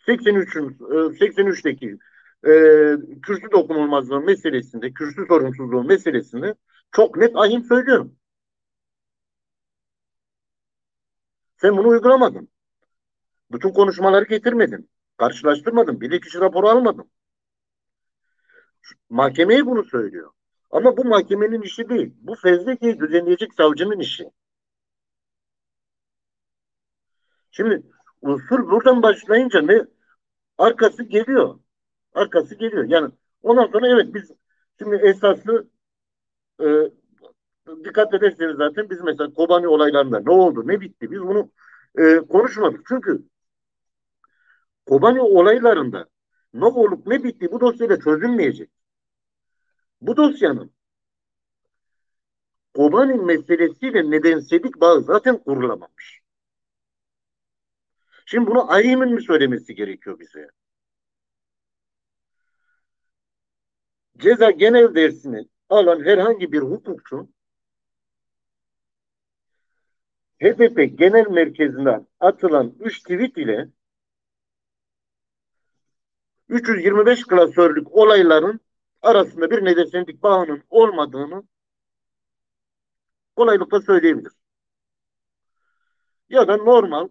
[0.06, 0.78] 83'ün
[1.18, 1.98] 83'teki
[2.46, 2.50] e,
[3.22, 6.54] kürsü dokunulmazlığı meselesinde, kürsü sorumsuzluğu meselesinde
[6.92, 8.16] çok net ahim söylüyorum.
[11.56, 12.48] Sen bunu uygulamadın.
[13.52, 14.90] Bütün konuşmaları getirmedin.
[15.16, 16.00] Karşılaştırmadın.
[16.00, 17.10] Bilirkişi raporu almadın.
[19.10, 20.30] Mahkemeye bunu söylüyor.
[20.70, 22.14] Ama bu mahkemenin işi değil.
[22.20, 24.30] Bu fezlekeyi düzenleyecek savcının işi.
[27.50, 27.82] Şimdi
[28.22, 29.84] usul buradan başlayınca ne
[30.58, 31.58] arkası geliyor.
[32.14, 32.84] Arkası geliyor.
[32.88, 33.10] Yani
[33.42, 34.30] ondan sonra evet biz
[34.78, 35.68] şimdi esaslı
[36.62, 36.66] e,
[37.84, 41.50] dikkat ederseniz zaten biz mesela Kobani olaylarında ne oldu ne bitti biz bunu
[41.98, 42.80] e, konuşmadık.
[42.88, 43.22] Çünkü
[44.86, 46.06] Kobani olaylarında
[46.54, 48.70] ne olup ne bitti bu dosyayla çözülmeyecek.
[50.00, 50.72] Bu dosyanın
[52.74, 56.20] Kobani meselesiyle nedensellik bağı zaten kurulamamış.
[58.26, 60.48] Şimdi bunu AYİM'in mi söylemesi gerekiyor bize?
[64.20, 67.28] Ceza genel dersini alan herhangi bir hukukçu
[70.40, 73.68] HDP genel merkezinden atılan 3 tweet ile
[76.48, 78.60] 325 klasörlük olayların
[79.02, 81.42] arasında bir nedensellik bağının olmadığını
[83.36, 84.32] kolaylıkla söyleyebilir.
[86.28, 87.08] Ya da normal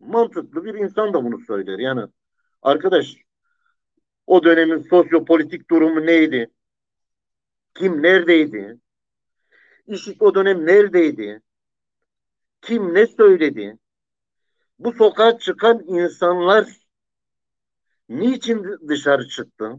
[0.00, 1.78] mantıklı bir insan da bunu söyler.
[1.78, 2.10] Yani
[2.62, 3.23] arkadaş
[4.26, 6.50] o dönemin sosyopolitik durumu neydi?
[7.74, 8.78] Kim neredeydi?
[9.86, 11.42] İşit o dönem neredeydi?
[12.62, 13.78] Kim ne söyledi?
[14.78, 16.66] Bu sokağa çıkan insanlar
[18.08, 19.78] niçin dışarı çıktı?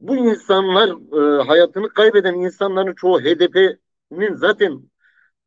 [0.00, 4.90] Bu insanlar e, hayatını kaybeden insanların çoğu HDP'nin zaten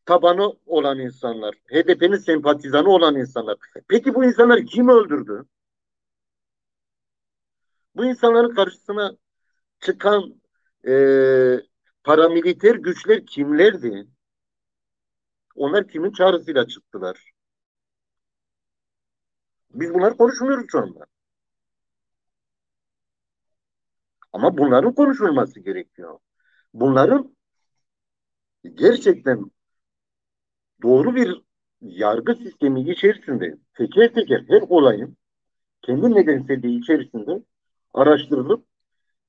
[0.06, 1.56] tabanı olan insanlar.
[1.56, 3.58] HDP'nin sempatizanı olan insanlar.
[3.88, 5.46] Peki bu insanlar kim öldürdü?
[7.96, 9.18] Bu insanların karşısına
[9.80, 10.42] çıkan
[10.88, 10.92] e,
[12.04, 14.08] paramiliter güçler kimlerdi?
[15.56, 17.32] Onlar kimin çağrısıyla çıktılar?
[19.70, 21.06] Biz bunları konuşmuyoruz şu anda.
[24.34, 26.20] Ama bunların konuşulması gerekiyor.
[26.74, 27.36] Bunların
[28.74, 29.52] gerçekten
[30.84, 31.42] doğru bir
[31.82, 35.18] yargı sistemi içerisinde teker teker her olayın
[35.82, 37.44] kendi nedenselliği içerisinde
[37.94, 38.66] araştırılıp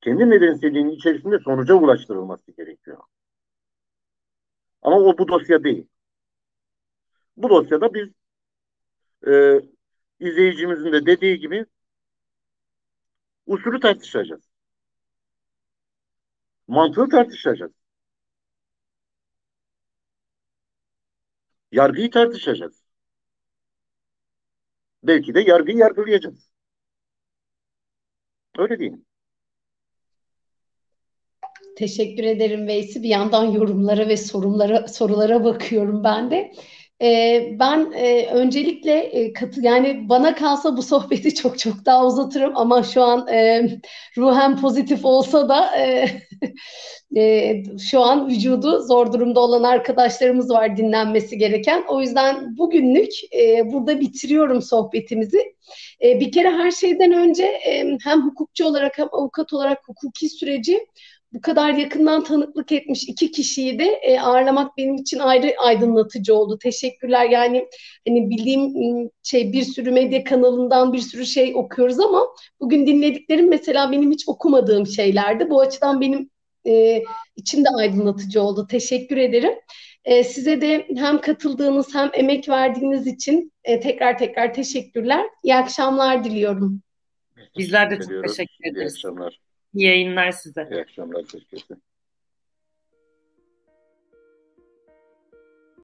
[0.00, 2.98] kendi nedenselliğinin içerisinde sonuca ulaştırılması gerekiyor.
[4.82, 5.88] Ama o bu dosya değil.
[7.36, 8.08] Bu dosyada biz
[9.26, 9.60] e,
[10.20, 11.66] izleyicimizin de dediği gibi
[13.46, 14.42] usulü tartışacağız.
[16.68, 17.72] Mantığı tartışacağız.
[21.76, 22.82] Yargıyı tartışacağız.
[25.02, 26.50] Belki de yargıyı yargılayacağız.
[28.58, 29.02] Öyle değil mi?
[31.76, 33.02] Teşekkür ederim Veysi.
[33.02, 36.52] Bir yandan yorumlara ve sorulara sorulara bakıyorum ben de.
[37.02, 42.56] Ee, ben e, öncelikle e, katı yani bana kalsa bu sohbeti çok çok daha uzatırım
[42.56, 43.68] ama şu an e,
[44.16, 46.08] ruhen pozitif olsa da e,
[47.16, 51.84] e, şu an vücudu zor durumda olan arkadaşlarımız var dinlenmesi gereken.
[51.88, 55.54] O yüzden bugünlük e, burada bitiriyorum sohbetimizi.
[56.04, 60.86] E, bir kere her şeyden önce e, hem hukukçu olarak hem avukat olarak hukuki süreci
[61.32, 66.58] bu kadar yakından tanıklık etmiş iki kişiyi de e, ağırlamak benim için ayrı aydınlatıcı oldu.
[66.58, 67.30] Teşekkürler.
[67.30, 67.66] Yani
[68.08, 68.72] hani bildiğim
[69.22, 72.26] şey bir sürü medya kanalından bir sürü şey okuyoruz ama
[72.60, 75.50] bugün dinlediklerim mesela benim hiç okumadığım şeylerdi.
[75.50, 76.30] Bu açıdan benim
[76.66, 77.02] e,
[77.36, 78.66] için de aydınlatıcı oldu.
[78.70, 79.54] Teşekkür ederim.
[80.04, 85.26] E, size de hem katıldığınız hem emek verdiğiniz için e, tekrar tekrar teşekkürler.
[85.42, 86.82] İyi akşamlar diliyorum.
[87.58, 88.94] Bizler de çok teşekkür ederiz.
[88.94, 89.45] İyi akşamlar.
[89.76, 90.68] İyi yayınlar size.
[90.72, 91.22] İyi akşamlar.
[91.22, 91.82] Teşekkür ederim.